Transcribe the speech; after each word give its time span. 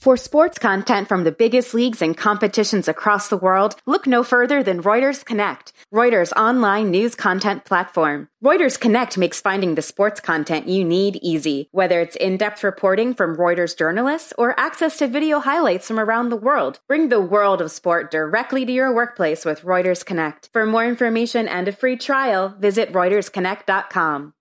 For 0.00 0.16
sports 0.16 0.58
content 0.58 1.08
from 1.08 1.24
the 1.24 1.30
biggest 1.30 1.74
leagues 1.74 2.00
and 2.00 2.16
competitions 2.16 2.88
across 2.88 3.28
the 3.28 3.36
world, 3.36 3.76
look 3.84 4.06
no 4.06 4.24
further 4.24 4.62
than 4.62 4.82
Reuters 4.82 5.22
Connect, 5.22 5.74
Reuters 5.92 6.32
online 6.32 6.90
news 6.90 7.14
content 7.14 7.66
platform. 7.66 8.26
Reuters 8.42 8.80
Connect 8.80 9.18
makes 9.18 9.42
finding 9.42 9.74
the 9.74 9.82
sports 9.82 10.18
content 10.18 10.68
you 10.68 10.86
need 10.86 11.18
easy, 11.20 11.68
whether 11.72 12.00
it's 12.00 12.16
in-depth 12.16 12.64
reporting 12.64 13.12
from 13.12 13.36
Reuters 13.36 13.76
journalists 13.76 14.32
or 14.38 14.58
access 14.58 14.96
to 14.96 15.06
video 15.06 15.38
highlights 15.38 15.88
from 15.88 16.00
around 16.00 16.30
the 16.30 16.36
world. 16.36 16.80
Bring 16.88 17.10
the 17.10 17.20
world 17.20 17.60
of 17.60 17.70
sport 17.70 18.10
directly 18.10 18.64
to 18.64 18.72
your 18.72 18.94
workplace 18.94 19.44
with 19.44 19.60
Reuters 19.60 20.02
Connect. 20.02 20.48
For 20.54 20.64
more 20.64 20.86
information 20.86 21.46
and 21.46 21.68
a 21.68 21.72
free 21.72 21.98
trial, 21.98 22.54
visit 22.58 22.90
reutersconnect.com. 22.94 24.32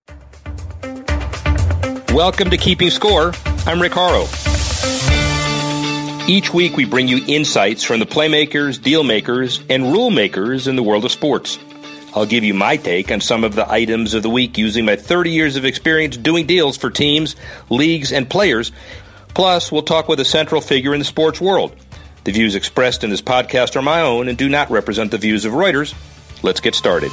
Welcome 2.14 2.50
to 2.50 2.58
Keeping 2.58 2.92
Score. 2.92 3.34
I'm 3.66 3.82
Rick 3.82 3.92
Horrow. 3.92 4.49
Each 6.30 6.54
week, 6.54 6.78
we 6.78 6.86
bring 6.86 7.08
you 7.08 7.26
insights 7.26 7.84
from 7.84 8.00
the 8.00 8.06
playmakers, 8.06 8.80
deal 8.80 9.04
makers, 9.04 9.64
and 9.68 9.92
rule 9.92 10.12
makers 10.12 10.68
in 10.68 10.76
the 10.76 10.84
world 10.84 11.04
of 11.04 11.12
sports. 11.12 11.58
I'll 12.14 12.28
give 12.28 12.44
you 12.44 12.54
my 12.54 12.78
take 12.78 13.12
on 13.12 13.20
some 13.20 13.44
of 13.44 13.56
the 13.56 13.68
items 13.68 14.14
of 14.14 14.22
the 14.22 14.30
week 14.30 14.56
using 14.56 14.86
my 14.86 14.96
30 14.96 15.32
years 15.32 15.56
of 15.56 15.66
experience 15.66 16.18
doing 16.18 16.46
deals 16.46 16.78
for 16.78 16.92
teams, 16.92 17.36
leagues, 17.72 18.12
and 18.12 18.30
players. 18.30 18.72
Plus, 19.30 19.72
we'll 19.72 19.82
talk 19.82 20.08
with 20.08 20.20
a 20.20 20.24
central 20.24 20.62
figure 20.62 20.94
in 20.94 21.00
the 21.00 21.06
sports 21.06 21.42
world. 21.42 21.76
The 22.26 22.32
views 22.32 22.54
expressed 22.54 23.04
in 23.04 23.10
this 23.10 23.24
podcast 23.24 23.76
are 23.76 23.82
my 23.82 24.02
own 24.02 24.28
and 24.28 24.38
do 24.38 24.48
not 24.48 24.70
represent 24.70 25.10
the 25.10 25.18
views 25.18 25.46
of 25.46 25.54
Reuters. 25.54 25.96
Let's 26.44 26.62
get 26.62 26.76
started. 26.76 27.12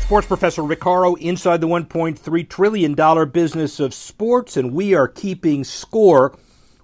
Sports 0.00 0.26
professor 0.26 0.64
Rick 0.64 0.80
Horrow 0.80 1.14
inside 1.14 1.60
the 1.60 1.68
$1.3 1.68 2.48
trillion 2.48 3.30
business 3.30 3.78
of 3.78 3.94
sports, 3.94 4.56
and 4.56 4.72
we 4.72 4.92
are 4.94 5.06
keeping 5.06 5.62
score 5.62 6.36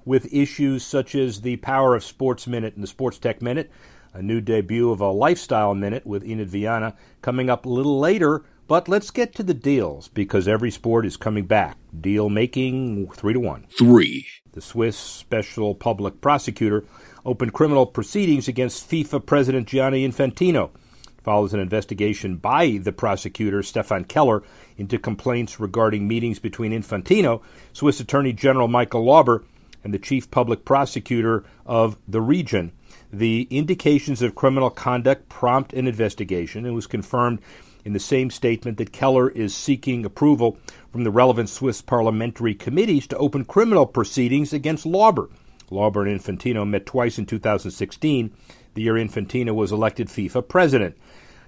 with 0.04 0.32
issues 0.32 0.84
such 0.84 1.14
as 1.14 1.40
the 1.40 1.56
Power 1.56 1.94
of 1.94 2.04
Sports 2.04 2.46
Minute 2.46 2.74
and 2.74 2.82
the 2.82 2.88
Sports 2.88 3.18
Tech 3.18 3.40
Minute, 3.40 3.70
a 4.12 4.22
new 4.22 4.40
debut 4.40 4.90
of 4.90 5.00
a 5.00 5.10
Lifestyle 5.10 5.74
Minute 5.74 6.06
with 6.06 6.24
Enid 6.24 6.48
Viana 6.48 6.94
coming 7.22 7.50
up 7.50 7.66
a 7.66 7.70
little 7.70 7.98
later. 7.98 8.44
But 8.66 8.88
let's 8.88 9.10
get 9.10 9.34
to 9.34 9.42
the 9.42 9.52
deals 9.52 10.08
because 10.08 10.48
every 10.48 10.70
sport 10.70 11.04
is 11.04 11.18
coming 11.18 11.44
back. 11.44 11.76
Deal 11.98 12.30
making 12.30 13.10
three 13.10 13.34
to 13.34 13.40
one. 13.40 13.66
Three. 13.76 14.26
The 14.52 14.62
Swiss 14.62 14.96
special 14.96 15.74
public 15.74 16.22
prosecutor 16.22 16.84
opened 17.26 17.52
criminal 17.52 17.84
proceedings 17.84 18.48
against 18.48 18.88
FIFA 18.88 19.26
president 19.26 19.68
Gianni 19.68 20.08
Infantino. 20.08 20.70
Follows 21.22 21.52
an 21.52 21.60
investigation 21.60 22.36
by 22.36 22.78
the 22.82 22.92
prosecutor 22.92 23.62
Stefan 23.62 24.04
Keller 24.04 24.42
into 24.76 24.98
complaints 24.98 25.58
regarding 25.58 26.06
meetings 26.06 26.38
between 26.38 26.72
Infantino, 26.72 27.42
Swiss 27.72 27.98
Attorney 28.00 28.32
General 28.32 28.68
Michael 28.68 29.04
Lauber, 29.04 29.44
and 29.84 29.94
the 29.94 29.98
chief 29.98 30.30
public 30.30 30.64
prosecutor 30.64 31.44
of 31.64 31.96
the 32.08 32.22
region. 32.22 32.72
The 33.12 33.46
indications 33.50 34.22
of 34.22 34.34
criminal 34.34 34.70
conduct 34.70 35.28
prompt 35.28 35.72
an 35.74 35.86
investigation. 35.86 36.66
It 36.66 36.70
was 36.70 36.86
confirmed 36.86 37.40
in 37.84 37.92
the 37.92 38.00
same 38.00 38.30
statement 38.30 38.78
that 38.78 38.92
Keller 38.92 39.28
is 39.28 39.54
seeking 39.54 40.04
approval 40.04 40.58
from 40.90 41.04
the 41.04 41.10
relevant 41.10 41.50
Swiss 41.50 41.82
parliamentary 41.82 42.54
committees 42.54 43.06
to 43.08 43.16
open 43.18 43.44
criminal 43.44 43.86
proceedings 43.86 44.52
against 44.52 44.86
Lauber. 44.86 45.28
Lauber 45.70 46.06
and 46.06 46.20
Infantino 46.20 46.66
met 46.66 46.86
twice 46.86 47.18
in 47.18 47.26
2016, 47.26 48.32
the 48.74 48.82
year 48.82 48.94
Infantino 48.94 49.54
was 49.54 49.70
elected 49.70 50.08
FIFA 50.08 50.48
president. 50.48 50.96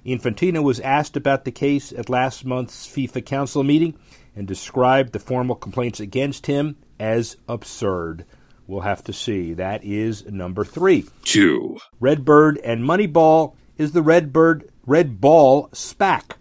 Infantino 0.04 0.62
was 0.62 0.78
asked 0.80 1.16
about 1.16 1.44
the 1.44 1.50
case 1.50 1.90
at 1.92 2.08
last 2.08 2.44
month's 2.44 2.86
FIFA 2.86 3.24
Council 3.24 3.64
meeting 3.64 3.96
and 4.36 4.46
described 4.46 5.12
the 5.12 5.18
formal 5.18 5.56
complaints 5.56 5.98
against 5.98 6.46
him 6.46 6.76
as 6.98 7.36
absurd. 7.48 8.24
We'll 8.66 8.80
have 8.80 9.04
to 9.04 9.12
see. 9.12 9.54
That 9.54 9.84
is 9.84 10.26
number 10.26 10.64
three. 10.64 11.06
Two. 11.22 11.78
Redbird 12.00 12.58
and 12.58 12.82
Moneyball 12.82 13.54
is 13.78 13.92
the 13.92 14.02
Redbird 14.02 14.68
Red 14.86 15.20
Ball 15.20 15.68
SPAC. 15.68 16.36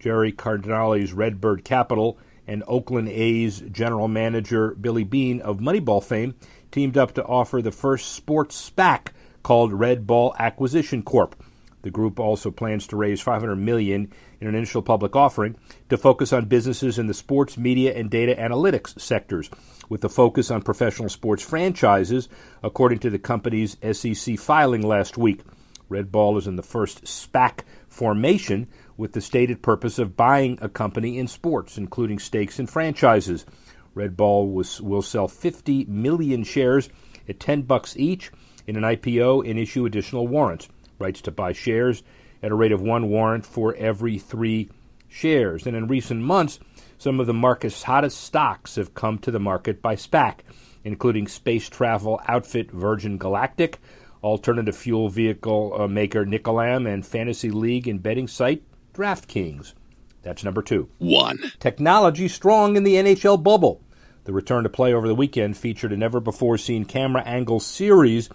Jerry 0.00 0.32
Cardinale's 0.32 1.12
Redbird 1.12 1.64
Capital 1.64 2.18
and 2.46 2.64
Oakland 2.66 3.08
A's 3.08 3.60
general 3.70 4.08
manager 4.08 4.74
Billy 4.74 5.04
Beane 5.04 5.40
of 5.40 5.58
Moneyball 5.58 6.02
fame 6.02 6.34
teamed 6.72 6.96
up 6.96 7.14
to 7.14 7.24
offer 7.24 7.60
the 7.60 7.72
first 7.72 8.12
sports 8.12 8.70
SPAC 8.70 9.08
called 9.42 9.72
Red 9.72 10.06
Ball 10.06 10.34
Acquisition 10.38 11.02
Corp. 11.02 11.36
The 11.82 11.90
group 11.90 12.18
also 12.18 12.50
plans 12.50 12.86
to 12.88 12.96
raise 12.96 13.20
500 13.20 13.56
million 13.56 14.12
in 14.40 14.46
an 14.46 14.54
initial 14.54 14.82
public 14.82 15.16
offering 15.16 15.56
to 15.88 15.96
focus 15.96 16.32
on 16.32 16.46
businesses 16.46 16.98
in 16.98 17.06
the 17.06 17.14
sports, 17.14 17.56
media, 17.56 17.94
and 17.94 18.10
data 18.10 18.34
analytics 18.34 18.98
sectors, 19.00 19.50
with 19.88 20.04
a 20.04 20.08
focus 20.08 20.50
on 20.50 20.62
professional 20.62 21.08
sports 21.08 21.42
franchises, 21.42 22.28
according 22.62 22.98
to 22.98 23.10
the 23.10 23.18
company's 23.18 23.76
SEC 23.92 24.38
filing 24.38 24.82
last 24.82 25.16
week. 25.16 25.40
Red 25.88 26.12
Ball 26.12 26.36
is 26.36 26.46
in 26.46 26.56
the 26.56 26.62
first 26.62 27.04
SPAC 27.04 27.60
formation 27.88 28.68
with 28.96 29.12
the 29.12 29.20
stated 29.20 29.62
purpose 29.62 29.98
of 29.98 30.16
buying 30.16 30.58
a 30.60 30.68
company 30.68 31.18
in 31.18 31.26
sports, 31.26 31.78
including 31.78 32.18
stakes 32.18 32.58
in 32.58 32.66
franchises. 32.66 33.46
Red 33.94 34.16
Ball 34.16 34.48
was, 34.48 34.80
will 34.80 35.02
sell 35.02 35.28
50 35.28 35.86
million 35.86 36.44
shares 36.44 36.90
at 37.28 37.40
10 37.40 37.62
bucks 37.62 37.96
each 37.96 38.30
in 38.66 38.76
an 38.76 38.82
IPO 38.82 39.48
and 39.48 39.58
issue 39.58 39.86
additional 39.86 40.28
warrants 40.28 40.68
rights 40.98 41.20
to 41.22 41.30
buy 41.30 41.52
shares 41.52 42.02
at 42.42 42.50
a 42.50 42.54
rate 42.54 42.72
of 42.72 42.80
one 42.80 43.08
warrant 43.08 43.44
for 43.44 43.74
every 43.74 44.18
three 44.18 44.70
shares. 45.08 45.66
And 45.66 45.76
in 45.76 45.88
recent 45.88 46.22
months, 46.22 46.58
some 46.98 47.20
of 47.20 47.26
the 47.26 47.34
market's 47.34 47.84
hottest 47.84 48.20
stocks 48.20 48.76
have 48.76 48.94
come 48.94 49.18
to 49.18 49.30
the 49.30 49.40
market 49.40 49.80
by 49.80 49.96
SPAC, 49.96 50.40
including 50.84 51.28
space 51.28 51.68
travel 51.68 52.20
outfit 52.26 52.70
Virgin 52.70 53.18
Galactic, 53.18 53.78
alternative 54.22 54.76
fuel 54.76 55.08
vehicle 55.08 55.74
uh, 55.78 55.88
maker 55.88 56.24
Nicolam, 56.24 56.92
and 56.92 57.06
fantasy 57.06 57.50
league 57.50 57.86
and 57.86 58.02
betting 58.02 58.28
site 58.28 58.62
DraftKings. 58.94 59.74
That's 60.22 60.44
number 60.44 60.62
two. 60.62 60.88
One. 60.98 61.38
Technology 61.60 62.28
strong 62.28 62.76
in 62.76 62.84
the 62.84 62.94
NHL 62.94 63.42
bubble. 63.42 63.80
The 64.24 64.32
return 64.32 64.64
to 64.64 64.68
play 64.68 64.92
over 64.92 65.08
the 65.08 65.14
weekend 65.14 65.56
featured 65.56 65.92
a 65.92 65.96
never 65.96 66.20
before 66.20 66.58
seen 66.58 66.84
camera 66.84 67.22
angle 67.22 67.60
series 67.60 68.28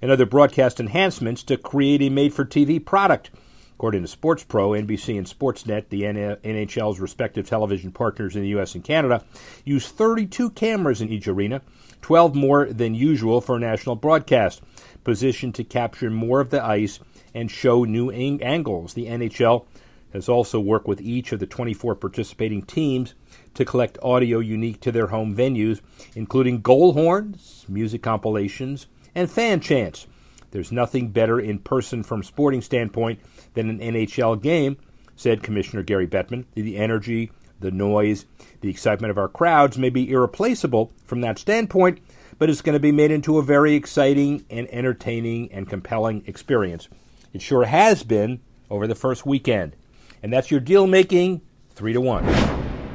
and 0.00 0.10
other 0.10 0.26
broadcast 0.26 0.78
enhancements 0.78 1.42
to 1.44 1.56
create 1.56 2.02
a 2.02 2.10
made 2.10 2.32
for 2.32 2.44
TV 2.44 2.84
product. 2.84 3.30
According 3.80 4.02
to 4.02 4.08
Sports 4.08 4.44
Pro, 4.44 4.72
NBC 4.72 5.16
and 5.16 5.26
Sportsnet, 5.26 5.88
the 5.88 6.02
NHL's 6.02 7.00
respective 7.00 7.48
television 7.48 7.92
partners 7.92 8.36
in 8.36 8.42
the 8.42 8.48
U.S. 8.48 8.74
and 8.74 8.84
Canada, 8.84 9.24
use 9.64 9.88
32 9.88 10.50
cameras 10.50 11.00
in 11.00 11.08
each 11.08 11.26
arena, 11.26 11.62
12 12.02 12.34
more 12.34 12.66
than 12.66 12.94
usual 12.94 13.40
for 13.40 13.56
a 13.56 13.58
national 13.58 13.96
broadcast, 13.96 14.60
positioned 15.02 15.54
to 15.54 15.64
capture 15.64 16.10
more 16.10 16.40
of 16.40 16.50
the 16.50 16.62
ice 16.62 17.00
and 17.32 17.50
show 17.50 17.84
new 17.84 18.10
ang- 18.10 18.42
angles. 18.42 18.92
The 18.92 19.06
NHL 19.06 19.64
has 20.12 20.28
also 20.28 20.60
worked 20.60 20.86
with 20.86 21.00
each 21.00 21.32
of 21.32 21.40
the 21.40 21.46
24 21.46 21.94
participating 21.94 22.60
teams 22.60 23.14
to 23.54 23.64
collect 23.64 23.96
audio 24.02 24.40
unique 24.40 24.82
to 24.82 24.92
their 24.92 25.06
home 25.06 25.34
venues, 25.34 25.80
including 26.14 26.60
goal 26.60 26.92
horns, 26.92 27.64
music 27.66 28.02
compilations, 28.02 28.88
and 29.14 29.30
fan 29.30 29.60
chants. 29.60 30.06
There's 30.50 30.72
nothing 30.72 31.08
better 31.08 31.38
in 31.38 31.60
person 31.60 32.02
from 32.02 32.22
sporting 32.22 32.60
standpoint 32.60 33.20
than 33.54 33.68
an 33.70 33.78
NHL 33.78 34.40
game, 34.40 34.76
said 35.16 35.42
Commissioner 35.42 35.82
Gary 35.82 36.06
Bettman. 36.06 36.44
The 36.54 36.76
energy, 36.76 37.30
the 37.60 37.70
noise, 37.70 38.26
the 38.60 38.70
excitement 38.70 39.10
of 39.10 39.18
our 39.18 39.28
crowds 39.28 39.78
may 39.78 39.90
be 39.90 40.10
irreplaceable 40.10 40.92
from 41.04 41.20
that 41.20 41.38
standpoint, 41.38 42.00
but 42.38 42.48
it's 42.48 42.62
going 42.62 42.74
to 42.74 42.80
be 42.80 42.92
made 42.92 43.10
into 43.10 43.38
a 43.38 43.42
very 43.42 43.74
exciting 43.74 44.44
and 44.50 44.66
entertaining 44.72 45.52
and 45.52 45.68
compelling 45.68 46.24
experience. 46.26 46.88
It 47.32 47.42
sure 47.42 47.64
has 47.64 48.02
been 48.02 48.40
over 48.70 48.86
the 48.86 48.94
first 48.94 49.26
weekend. 49.26 49.76
And 50.22 50.32
that's 50.32 50.50
your 50.50 50.60
deal 50.60 50.86
making 50.86 51.42
three 51.70 51.92
to 51.92 52.00
one. 52.00 52.26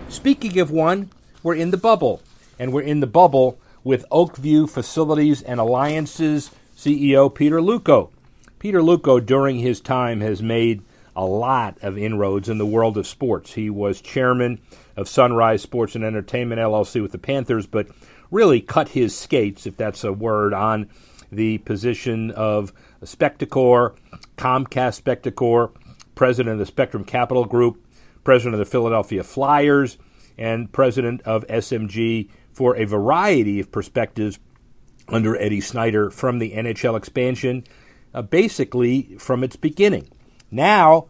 Speaking 0.10 0.60
of 0.60 0.72
one, 0.72 1.10
we're 1.44 1.56
in 1.56 1.72
the 1.72 1.78
bubble. 1.78 2.22
And 2.58 2.72
we're 2.72 2.82
in 2.82 3.00
the 3.00 3.08
bubble 3.08 3.60
with 3.84 4.06
Oakview 4.10 4.70
Facilities 4.70 5.42
and 5.42 5.60
Alliances 5.60 6.52
CEO 6.76 7.34
Peter 7.34 7.60
Luukko. 7.60 8.12
Peter 8.60 8.80
Luukko, 8.80 9.26
during 9.26 9.60
his 9.60 9.82
time, 9.82 10.22
has 10.22 10.42
made 10.42 10.82
a 11.16 11.26
lot 11.26 11.78
of 11.82 11.98
inroads 11.98 12.50
in 12.50 12.58
the 12.58 12.66
world 12.66 12.98
of 12.98 13.08
sports. 13.08 13.54
He 13.54 13.70
was 13.70 14.02
chairman 14.02 14.60
of 14.98 15.08
Sunrise 15.08 15.62
Sports 15.62 15.96
and 15.96 16.04
Entertainment 16.04 16.60
LLC 16.60 17.02
with 17.02 17.12
the 17.12 17.18
Panthers, 17.18 17.68
but 17.68 17.88
really 18.32 18.62
cut 18.62 18.90
his 18.90 19.18
skates, 19.18 19.66
if 19.66 19.78
that's 19.78 20.04
a 20.04 20.12
word, 20.12 20.54
on 20.54 20.90
the 21.32 21.58
position 21.60 22.32
of 22.32 22.74
Spectacor, 23.04 23.96
Comcast 24.38 25.02
Spectacor, 25.02 25.72
president 26.16 26.54
of 26.54 26.60
the 26.60 26.66
Spectrum 26.66 27.04
Capital 27.04 27.46
Group, 27.46 27.86
president 28.24 28.56
of 28.56 28.60
the 28.60 28.66
Philadelphia 28.66 29.24
Flyers, 29.24 29.98
and 30.38 30.72
president 30.72 31.22
of 31.22 31.46
SMG 31.48 32.30
for 32.52 32.76
a 32.76 32.86
variety 32.86 33.60
of 33.60 33.72
perspectives 33.72 34.40
under 35.08 35.36
Eddie 35.38 35.62
Snyder 35.62 36.10
from 36.10 36.40
the 36.40 36.52
NHL 36.52 36.98
expansion, 36.98 37.64
uh, 38.16 38.24
basically 38.24 39.16
from 39.20 39.44
its 39.44 39.56
beginning. 39.56 40.10
Now, 40.50 41.08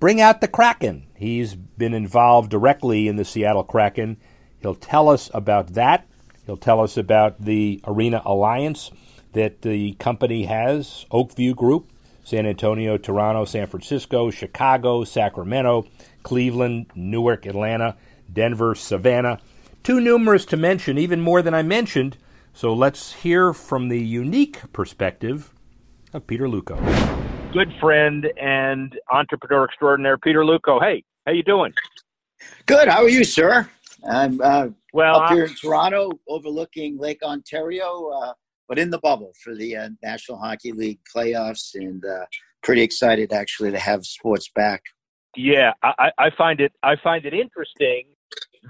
bring 0.00 0.20
out 0.20 0.40
the 0.40 0.48
Kraken. 0.48 1.08
He's 1.14 1.54
been 1.54 1.92
involved 1.92 2.50
directly 2.50 3.08
in 3.08 3.16
the 3.16 3.24
Seattle 3.24 3.64
Kraken. 3.64 4.16
He'll 4.60 4.74
tell 4.74 5.10
us 5.10 5.30
about 5.34 5.74
that 5.74 6.06
He'll 6.46 6.56
tell 6.56 6.80
us 6.80 6.96
about 6.96 7.44
the 7.44 7.80
Arena 7.84 8.22
Alliance 8.24 8.92
that 9.32 9.62
the 9.62 9.94
company 9.94 10.44
has, 10.44 11.04
Oakview 11.10 11.54
Group, 11.56 11.90
San 12.24 12.46
Antonio, 12.46 12.96
Toronto, 12.96 13.44
San 13.44 13.66
Francisco, 13.66 14.30
Chicago, 14.30 15.04
Sacramento, 15.04 15.86
Cleveland, 16.22 16.86
Newark, 16.94 17.46
Atlanta, 17.46 17.96
Denver, 18.32 18.74
Savannah. 18.74 19.40
Too 19.82 20.00
numerous 20.00 20.44
to 20.46 20.56
mention, 20.56 20.98
even 20.98 21.20
more 21.20 21.42
than 21.42 21.54
I 21.54 21.62
mentioned. 21.62 22.16
So 22.54 22.72
let's 22.72 23.12
hear 23.12 23.52
from 23.52 23.88
the 23.88 24.00
unique 24.00 24.72
perspective 24.72 25.52
of 26.12 26.26
Peter 26.26 26.46
Luukko. 26.46 26.76
Good 27.52 27.72
friend 27.80 28.26
and 28.40 28.98
entrepreneur 29.10 29.64
extraordinaire, 29.64 30.18
Peter 30.18 30.40
Luukko. 30.40 30.80
Hey, 30.80 31.04
how 31.26 31.32
you 31.32 31.42
doing? 31.42 31.72
Good. 32.66 32.88
How 32.88 33.02
are 33.02 33.08
you, 33.08 33.24
sir? 33.24 33.68
I'm 34.08 34.40
uh, 34.40 34.68
well 34.92 35.22
up 35.22 35.30
here 35.30 35.46
in 35.46 35.54
Toronto, 35.54 36.10
overlooking 36.28 36.98
Lake 36.98 37.22
Ontario, 37.22 38.10
uh, 38.14 38.32
but 38.68 38.78
in 38.78 38.90
the 38.90 38.98
bubble 38.98 39.32
for 39.42 39.54
the 39.54 39.76
uh, 39.76 39.88
National 40.02 40.38
Hockey 40.38 40.72
League 40.72 41.00
playoffs, 41.14 41.74
and 41.74 42.04
uh, 42.04 42.26
pretty 42.62 42.82
excited 42.82 43.32
actually 43.32 43.70
to 43.70 43.78
have 43.78 44.04
sports 44.04 44.50
back. 44.54 44.82
Yeah, 45.36 45.72
I, 45.82 46.10
I 46.18 46.30
find 46.36 46.60
it 46.60 46.72
I 46.82 46.96
find 47.02 47.24
it 47.24 47.34
interesting 47.34 48.04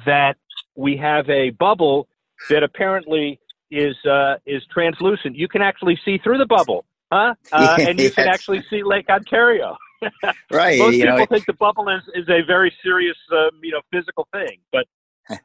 that 0.05 0.37
we 0.77 0.97
have 0.97 1.29
a 1.31 1.51
bubble 1.51 2.09
that 2.51 2.63
apparently 2.63 3.41
is 3.71 3.97
uh, 4.05 4.37
is 4.47 4.63
translucent. 4.73 5.37
You 5.37 5.49
can 5.49 5.63
actually 5.63 5.99
see 6.05 6.19
through 6.19 6.39
the 6.39 6.47
bubble, 6.47 6.85
huh? 7.13 7.35
Uh, 7.53 7.77
and 7.81 8.01
you 8.01 8.11
can 8.11 8.29
actually 8.29 8.63
see 8.69 8.83
Lake 8.83 9.09
Ontario. 9.09 9.77
right. 10.53 10.79
Most 10.79 10.93
people 10.93 11.19
know, 11.19 11.27
think 11.27 11.47
the 11.47 11.55
bubble 11.55 11.89
is, 11.89 12.03
is 12.15 12.29
a 12.29 12.43
very 12.47 12.73
serious, 12.83 13.17
um, 13.33 13.51
you 13.63 13.73
know, 13.73 13.81
physical 13.93 14.29
thing. 14.33 14.59
But 14.73 14.87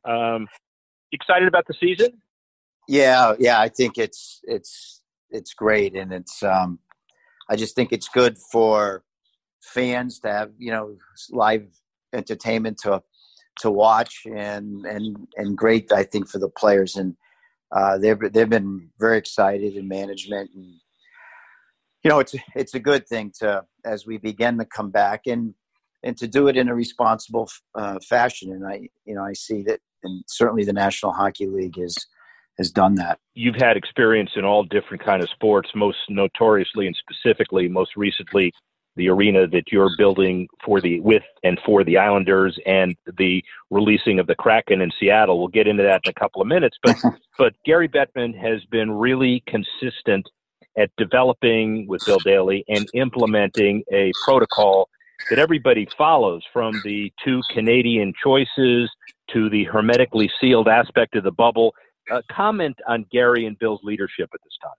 um, 0.09 0.47
excited 1.11 1.47
about 1.47 1.65
the 1.67 1.73
season? 1.79 2.21
Yeah, 2.87 3.35
yeah. 3.39 3.59
I 3.59 3.69
think 3.69 3.97
it's 3.97 4.41
it's 4.43 5.01
it's 5.29 5.53
great, 5.53 5.95
and 5.95 6.11
it's 6.11 6.43
um, 6.43 6.79
I 7.49 7.55
just 7.55 7.75
think 7.75 7.91
it's 7.91 8.09
good 8.09 8.37
for 8.51 9.03
fans 9.61 10.19
to 10.19 10.31
have 10.31 10.51
you 10.57 10.71
know 10.71 10.97
live 11.29 11.67
entertainment 12.11 12.79
to 12.79 13.01
to 13.59 13.71
watch, 13.71 14.23
and 14.25 14.85
and 14.85 15.27
and 15.37 15.57
great. 15.57 15.91
I 15.91 16.03
think 16.03 16.27
for 16.27 16.39
the 16.39 16.49
players 16.49 16.95
and 16.95 17.15
uh, 17.71 17.97
they've 17.97 18.19
they've 18.31 18.49
been 18.49 18.89
very 18.99 19.17
excited 19.17 19.75
in 19.75 19.87
management 19.87 20.51
and 20.53 20.75
you 22.03 22.09
know 22.09 22.19
it's 22.19 22.35
it's 22.55 22.73
a 22.73 22.79
good 22.79 23.07
thing 23.07 23.31
to 23.39 23.63
as 23.85 24.05
we 24.05 24.17
begin 24.17 24.57
to 24.57 24.65
come 24.65 24.89
back 24.89 25.21
and 25.27 25.53
and 26.03 26.17
to 26.17 26.27
do 26.27 26.47
it 26.47 26.57
in 26.57 26.67
a 26.67 26.75
responsible 26.75 27.49
uh, 27.75 27.99
fashion 28.07 28.51
and 28.51 28.67
i 28.67 28.87
you 29.05 29.15
know 29.15 29.23
i 29.23 29.33
see 29.33 29.61
that 29.63 29.79
and 30.03 30.23
certainly 30.27 30.63
the 30.63 30.73
national 30.73 31.11
hockey 31.11 31.47
league 31.47 31.77
is 31.77 31.95
has 32.57 32.71
done 32.71 32.95
that 32.95 33.19
you've 33.33 33.55
had 33.55 33.77
experience 33.77 34.31
in 34.35 34.45
all 34.45 34.63
different 34.63 35.03
kind 35.03 35.21
of 35.23 35.29
sports 35.29 35.69
most 35.75 35.97
notoriously 36.09 36.87
and 36.87 36.95
specifically 36.95 37.67
most 37.67 37.95
recently 37.95 38.51
the 38.97 39.07
arena 39.07 39.47
that 39.47 39.71
you're 39.71 39.95
building 39.97 40.47
for 40.65 40.81
the 40.81 40.99
with 40.99 41.23
and 41.43 41.57
for 41.65 41.83
the 41.83 41.97
Islanders 41.97 42.59
and 42.65 42.95
the 43.17 43.43
releasing 43.69 44.19
of 44.19 44.27
the 44.27 44.35
Kraken 44.35 44.81
in 44.81 44.91
Seattle. 44.99 45.39
We'll 45.39 45.47
get 45.47 45.65
into 45.65 45.83
that 45.83 46.01
in 46.03 46.09
a 46.09 46.19
couple 46.19 46.41
of 46.41 46.47
minutes, 46.49 46.77
but 46.83 46.97
but 47.37 47.53
Gary 47.65 47.87
Bettman 47.87 48.37
has 48.37 48.63
been 48.65 48.91
really 48.91 49.43
consistent 49.47 50.27
at 50.77 50.89
developing 50.97 51.87
with 51.87 52.05
Bill 52.05 52.19
Daly 52.19 52.63
and 52.67 52.87
implementing 52.93 53.83
a 53.91 54.11
protocol 54.23 54.89
that 55.29 55.39
everybody 55.39 55.87
follows 55.97 56.43
from 56.51 56.73
the 56.83 57.11
two 57.23 57.41
Canadian 57.53 58.13
choices 58.23 58.89
to 59.31 59.49
the 59.49 59.65
hermetically 59.65 60.31
sealed 60.39 60.67
aspect 60.67 61.15
of 61.15 61.23
the 61.23 61.31
bubble. 61.31 61.73
Uh, 62.09 62.21
comment 62.31 62.75
on 62.87 63.05
Gary 63.11 63.45
and 63.45 63.57
Bill's 63.59 63.81
leadership 63.83 64.29
at 64.33 64.39
this 64.43 64.57
time. 64.61 64.71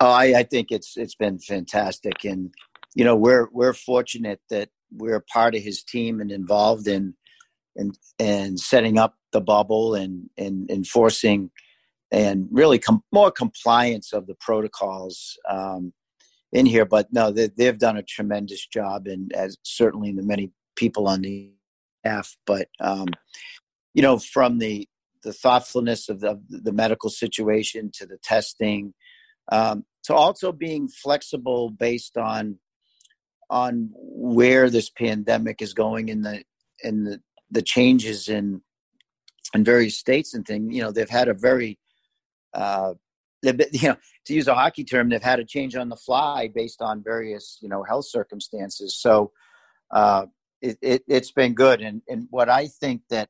Oh, 0.00 0.10
I, 0.10 0.40
I 0.40 0.42
think 0.44 0.68
it's 0.70 0.96
it's 0.96 1.14
been 1.14 1.38
fantastic, 1.38 2.24
and 2.24 2.52
you 2.94 3.04
know 3.04 3.16
we're 3.16 3.48
we're 3.52 3.74
fortunate 3.74 4.40
that 4.50 4.68
we're 4.92 5.24
part 5.32 5.54
of 5.54 5.62
his 5.62 5.82
team 5.82 6.20
and 6.20 6.30
involved 6.30 6.86
in 6.86 7.14
and 7.76 7.96
and 8.18 8.58
setting 8.58 8.98
up 8.98 9.16
the 9.32 9.40
bubble 9.40 9.94
and 9.94 10.28
and 10.36 10.70
enforcing 10.70 11.50
and 12.10 12.48
really 12.50 12.78
com- 12.78 13.04
more 13.12 13.30
compliance 13.30 14.12
of 14.12 14.26
the 14.26 14.34
protocols 14.34 15.38
um, 15.48 15.92
in 16.52 16.66
here. 16.66 16.84
But 16.84 17.12
no, 17.12 17.30
they, 17.30 17.48
they've 17.48 17.78
done 17.78 17.96
a 17.96 18.02
tremendous 18.02 18.66
job, 18.66 19.06
and 19.06 19.32
as 19.32 19.56
certainly 19.62 20.12
the 20.12 20.22
many 20.22 20.52
people 20.76 21.08
on 21.08 21.22
the 21.22 21.52
staff. 22.00 22.36
But 22.46 22.68
um, 22.80 23.08
you 23.94 24.02
know, 24.02 24.18
from 24.18 24.58
the 24.58 24.88
the 25.22 25.32
thoughtfulness 25.32 26.08
of 26.08 26.20
the, 26.20 26.40
the 26.48 26.72
medical 26.72 27.10
situation 27.10 27.90
to 27.92 28.06
the 28.06 28.16
testing, 28.22 28.94
um, 29.52 29.84
to 30.04 30.14
also 30.14 30.50
being 30.50 30.88
flexible 30.88 31.70
based 31.70 32.16
on 32.16 32.58
on 33.50 33.90
where 33.94 34.70
this 34.70 34.88
pandemic 34.90 35.60
is 35.60 35.74
going 35.74 36.08
in 36.08 36.22
the 36.22 36.42
in 36.82 37.04
the, 37.04 37.20
the 37.50 37.62
changes 37.62 38.28
in 38.28 38.62
in 39.54 39.64
various 39.64 39.98
states 39.98 40.34
and 40.34 40.46
things. 40.46 40.74
You 40.74 40.82
know, 40.82 40.92
they've 40.92 41.10
had 41.10 41.28
a 41.28 41.34
very 41.34 41.78
uh, 42.54 42.94
you 43.42 43.88
know 43.88 43.96
to 44.26 44.34
use 44.34 44.48
a 44.48 44.54
hockey 44.54 44.84
term, 44.84 45.08
they've 45.08 45.22
had 45.22 45.40
a 45.40 45.44
change 45.44 45.74
on 45.74 45.88
the 45.88 45.96
fly 45.96 46.50
based 46.54 46.82
on 46.82 47.02
various 47.02 47.58
you 47.62 47.68
know 47.68 47.82
health 47.82 48.06
circumstances. 48.06 48.96
So 48.96 49.32
uh, 49.90 50.26
it, 50.60 50.78
it 50.82 51.02
has 51.08 51.30
been 51.30 51.54
good, 51.54 51.80
and 51.80 52.02
and 52.08 52.26
what 52.30 52.48
I 52.48 52.66
think 52.66 53.02
that 53.10 53.28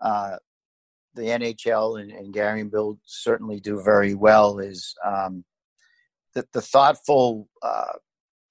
uh, 0.00 0.36
the 1.14 1.22
NHL 1.22 2.00
and, 2.00 2.10
and 2.10 2.32
Gary 2.32 2.60
and 2.60 2.70
Bill 2.70 2.98
certainly 3.04 3.60
do 3.60 3.82
very 3.82 4.14
well 4.14 4.58
is 4.58 4.94
um, 5.04 5.44
that 6.34 6.52
the 6.52 6.62
thoughtful 6.62 7.48
uh, 7.62 7.92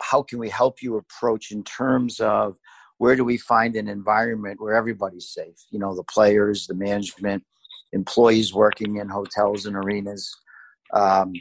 how 0.02 0.22
can 0.22 0.40
we 0.40 0.50
help 0.50 0.82
you 0.82 0.98
approach 0.98 1.52
in 1.52 1.64
terms 1.64 2.20
of 2.20 2.58
where 2.98 3.16
do 3.16 3.24
we 3.24 3.38
find 3.38 3.76
an 3.76 3.88
environment 3.88 4.62
where 4.62 4.76
everybody's 4.76 5.30
safe 5.30 5.56
you 5.72 5.80
know 5.80 5.96
the 5.96 6.04
players 6.04 6.68
the 6.68 6.76
management 6.76 7.44
employees 7.94 8.54
working 8.54 8.98
in 8.98 9.10
hotels 9.10 9.66
and 9.66 9.76
arenas 9.76 10.36
um, 10.94 11.34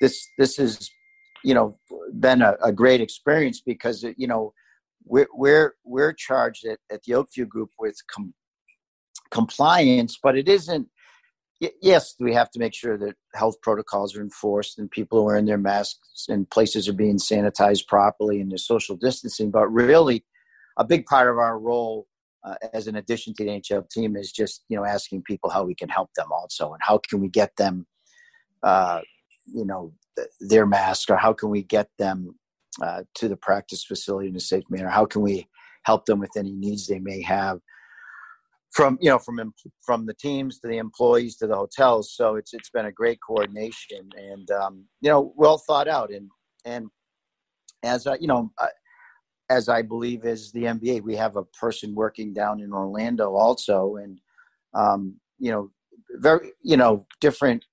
this 0.00 0.26
this 0.38 0.56
has 0.56 0.90
you 1.44 1.54
know 1.54 1.76
been 2.18 2.42
a, 2.42 2.56
a, 2.62 2.72
great 2.72 3.00
experience 3.00 3.62
because 3.64 4.04
you 4.16 4.26
know 4.26 4.52
we're 5.04 5.28
we're 5.34 5.74
we're 5.84 6.12
charged 6.12 6.66
at, 6.66 6.78
at 6.90 7.02
the 7.04 7.14
Oakview 7.14 7.48
Group 7.48 7.70
with 7.78 7.96
com- 8.14 8.34
compliance, 9.30 10.18
but 10.22 10.36
it 10.36 10.48
isn't 10.48 10.88
yes, 11.82 12.14
we 12.18 12.32
have 12.32 12.50
to 12.50 12.58
make 12.58 12.74
sure 12.74 12.96
that 12.96 13.14
health 13.34 13.56
protocols 13.62 14.16
are 14.16 14.22
enforced 14.22 14.78
and 14.78 14.90
people 14.90 15.18
are 15.18 15.24
wearing 15.24 15.44
their 15.44 15.58
masks 15.58 16.24
and 16.28 16.48
places 16.48 16.88
are 16.88 16.94
being 16.94 17.18
sanitized 17.18 17.86
properly 17.86 18.40
and 18.40 18.50
there's 18.50 18.66
social 18.66 18.96
distancing. 18.96 19.50
But 19.50 19.68
really, 19.68 20.24
a 20.78 20.84
big 20.84 21.04
part 21.04 21.28
of 21.28 21.36
our 21.36 21.58
role 21.58 22.06
uh, 22.44 22.54
as 22.72 22.86
an 22.86 22.96
addition 22.96 23.34
to 23.34 23.44
the 23.44 23.50
NHL 23.50 23.88
team 23.90 24.16
is 24.16 24.32
just 24.32 24.64
you 24.68 24.76
know 24.76 24.84
asking 24.84 25.22
people 25.22 25.50
how 25.50 25.64
we 25.64 25.74
can 25.74 25.88
help 25.88 26.10
them 26.16 26.28
also 26.32 26.72
and 26.72 26.80
how 26.82 26.98
can 27.08 27.20
we 27.20 27.28
get 27.28 27.54
them, 27.56 27.86
uh, 28.62 29.00
you 29.46 29.64
know, 29.64 29.92
their 30.40 30.66
mask 30.66 31.10
or 31.10 31.16
how 31.16 31.32
can 31.32 31.50
we 31.50 31.62
get 31.62 31.88
them 31.98 32.34
uh, 32.82 33.02
to 33.14 33.28
the 33.28 33.36
practice 33.36 33.84
facility 33.84 34.28
in 34.28 34.36
a 34.36 34.40
safe 34.40 34.64
manner? 34.70 34.88
How 34.88 35.04
can 35.04 35.22
we 35.22 35.48
help 35.84 36.06
them 36.06 36.18
with 36.18 36.30
any 36.36 36.52
needs 36.52 36.86
they 36.86 36.98
may 36.98 37.22
have? 37.22 37.60
from 38.72 38.96
you 39.00 39.10
know 39.10 39.18
from 39.18 39.52
from 39.84 40.06
the 40.06 40.14
teams 40.14 40.60
to 40.60 40.68
the 40.68 40.78
employees 40.78 41.36
to 41.36 41.46
the 41.46 41.56
hotels. 41.56 42.14
So 42.14 42.36
it's 42.36 42.54
it's 42.54 42.70
been 42.70 42.86
a 42.86 42.92
great 42.92 43.18
coordination 43.26 44.08
and 44.16 44.50
um, 44.50 44.84
you 45.00 45.10
know 45.10 45.32
well 45.36 45.58
thought 45.58 45.88
out 45.88 46.10
and 46.10 46.30
and 46.64 46.86
as 47.82 48.06
I, 48.06 48.16
you 48.20 48.28
know 48.28 48.52
as 49.50 49.68
I 49.68 49.82
believe 49.82 50.24
is 50.24 50.52
the 50.52 50.62
NBA, 50.62 51.02
we 51.02 51.16
have 51.16 51.36
a 51.36 51.42
person 51.42 51.94
working 51.94 52.32
down 52.32 52.60
in 52.60 52.72
Orlando 52.72 53.34
also, 53.34 53.96
and 53.96 54.20
um, 54.72 55.16
you 55.38 55.50
know 55.50 55.70
very 56.12 56.52
you 56.62 56.76
know 56.76 57.06
different 57.20 57.64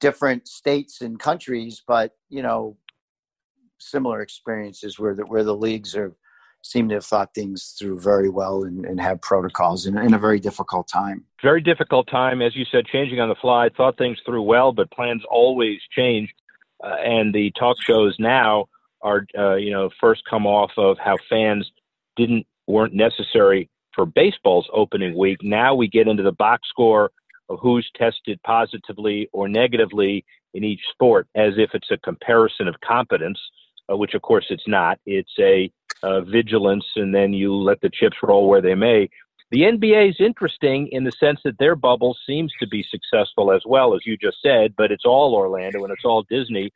different 0.00 0.48
states 0.48 1.02
and 1.02 1.20
countries, 1.20 1.82
but 1.86 2.12
you 2.30 2.42
know 2.42 2.78
similar 3.78 4.22
experiences 4.22 4.98
where 4.98 5.14
the 5.14 5.26
where 5.26 5.44
the 5.44 5.54
leagues 5.54 5.94
are 5.94 6.14
seem 6.64 6.88
to 6.88 6.94
have 6.94 7.04
thought 7.04 7.34
things 7.34 7.74
through 7.78 8.00
very 8.00 8.30
well 8.30 8.62
and, 8.62 8.86
and 8.86 9.00
have 9.00 9.20
protocols 9.20 9.84
in, 9.84 9.98
in, 9.98 10.14
a 10.14 10.18
very 10.18 10.38
difficult 10.38 10.86
time. 10.86 11.24
Very 11.42 11.60
difficult 11.60 12.06
time, 12.08 12.40
as 12.40 12.54
you 12.54 12.64
said, 12.70 12.86
changing 12.86 13.18
on 13.18 13.28
the 13.28 13.34
fly. 13.34 13.68
Thought 13.76 13.98
things 13.98 14.16
through 14.24 14.42
well, 14.42 14.72
but 14.72 14.88
plans 14.92 15.24
always 15.28 15.80
change. 15.90 16.32
Uh, 16.82 16.94
and 17.04 17.34
the 17.34 17.50
talk 17.58 17.76
shows 17.82 18.14
now 18.20 18.66
are, 19.02 19.26
uh, 19.36 19.54
you 19.56 19.70
know, 19.70 19.90
first 20.00 20.22
come 20.28 20.46
off 20.46 20.70
of 20.76 20.96
how 20.98 21.16
fans 21.28 21.70
didn't 22.16 22.46
weren't 22.66 22.94
necessary 22.94 23.68
for 23.94 24.06
baseball's 24.06 24.68
opening 24.72 25.16
week. 25.16 25.38
Now 25.42 25.74
we 25.74 25.88
get 25.88 26.08
into 26.08 26.22
the 26.22 26.32
box 26.32 26.68
score 26.68 27.10
of 27.48 27.58
who's 27.60 27.90
tested 27.96 28.40
positively 28.44 29.28
or 29.32 29.48
negatively 29.48 30.24
in 30.54 30.64
each 30.64 30.80
sport, 30.92 31.26
as 31.34 31.54
if 31.56 31.70
it's 31.74 31.90
a 31.90 31.98
comparison 31.98 32.68
of 32.68 32.74
competence, 32.80 33.38
uh, 33.90 33.96
which 33.96 34.14
of 34.14 34.22
course 34.22 34.46
it's 34.50 34.68
not. 34.68 34.98
It's 35.06 35.32
a 35.38 35.70
uh, 36.02 36.22
vigilance, 36.22 36.84
and 36.96 37.14
then 37.14 37.32
you 37.32 37.54
let 37.54 37.80
the 37.80 37.90
chips 37.90 38.16
roll 38.22 38.48
where 38.48 38.62
they 38.62 38.74
may. 38.74 39.08
The 39.50 39.62
NBA 39.62 40.10
is 40.10 40.16
interesting 40.18 40.88
in 40.92 41.04
the 41.04 41.12
sense 41.12 41.40
that 41.44 41.58
their 41.58 41.76
bubble 41.76 42.16
seems 42.26 42.52
to 42.58 42.66
be 42.66 42.82
successful 42.90 43.52
as 43.52 43.60
well, 43.66 43.94
as 43.94 44.00
you 44.06 44.16
just 44.16 44.38
said, 44.42 44.74
but 44.76 44.90
it's 44.90 45.04
all 45.04 45.34
Orlando 45.34 45.84
and 45.84 45.92
it's 45.92 46.06
all 46.06 46.24
Disney. 46.28 46.72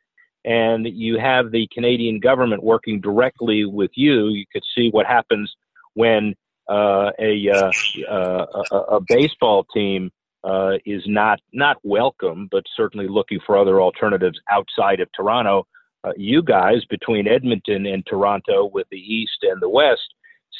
And 0.47 0.87
you 0.87 1.19
have 1.19 1.51
the 1.51 1.67
Canadian 1.73 2.21
government 2.21 2.63
working 2.63 3.01
directly 3.01 3.65
with 3.65 3.91
you. 3.95 4.29
You 4.29 4.45
could 4.51 4.63
see 4.73 4.89
what 4.89 5.05
happens 5.05 5.53
when 5.93 6.35
uh, 6.69 7.11
a, 7.19 7.49
uh, 7.49 7.71
uh, 8.09 8.45
a, 8.71 8.75
a 8.75 9.01
baseball 9.07 9.65
team 9.73 10.09
uh, 10.45 10.77
is 10.85 11.03
not 11.05 11.39
not 11.51 11.77
welcome, 11.83 12.47
but 12.49 12.63
certainly 12.75 13.07
looking 13.07 13.39
for 13.45 13.57
other 13.57 13.81
alternatives 13.81 14.39
outside 14.49 15.01
of 15.01 15.09
Toronto. 15.13 15.67
Uh, 16.03 16.13
you 16.15 16.41
guys 16.41 16.85
between 16.85 17.27
Edmonton 17.27 17.85
and 17.85 18.05
Toronto, 18.05 18.69
with 18.71 18.87
the 18.89 18.99
East 18.99 19.39
and 19.41 19.61
the 19.61 19.69
West, 19.69 20.13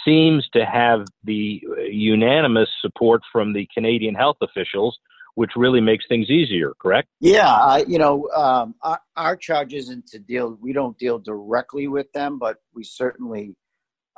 seems 0.04 0.48
to 0.50 0.66
have 0.66 1.06
the 1.24 1.64
unanimous 1.90 2.70
support 2.82 3.22
from 3.32 3.54
the 3.54 3.68
Canadian 3.74 4.16
health 4.16 4.38
officials, 4.42 4.98
which 5.38 5.52
really 5.56 5.80
makes 5.80 6.04
things 6.08 6.32
easier. 6.32 6.74
Correct? 6.82 7.08
Yeah, 7.20 7.54
uh, 7.54 7.84
you 7.88 8.00
know, 8.00 8.28
um, 8.36 8.74
our, 8.82 9.00
our, 9.16 9.36
charge 9.36 9.72
isn't 9.72 10.08
to 10.08 10.18
deal. 10.18 10.58
We 10.60 10.74
don't 10.74 10.98
deal 10.98 11.20
directly 11.20 11.88
with 11.88 12.12
them, 12.12 12.40
but 12.40 12.58
we 12.74 12.84
certainly 12.84 13.56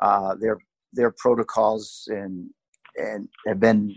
uh, 0.02 0.36
their 0.36 0.60
their 0.94 1.12
protocols 1.12 2.08
and 2.08 2.50
and 2.96 3.28
have 3.46 3.60
been, 3.60 3.94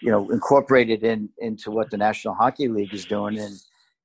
you 0.00 0.12
know, 0.12 0.30
incorporated 0.30 1.02
in 1.02 1.28
into 1.38 1.72
what 1.72 1.90
the 1.90 1.96
National 1.96 2.34
Hockey 2.34 2.68
League 2.68 2.94
is 2.94 3.04
doing, 3.04 3.36
and 3.40 3.56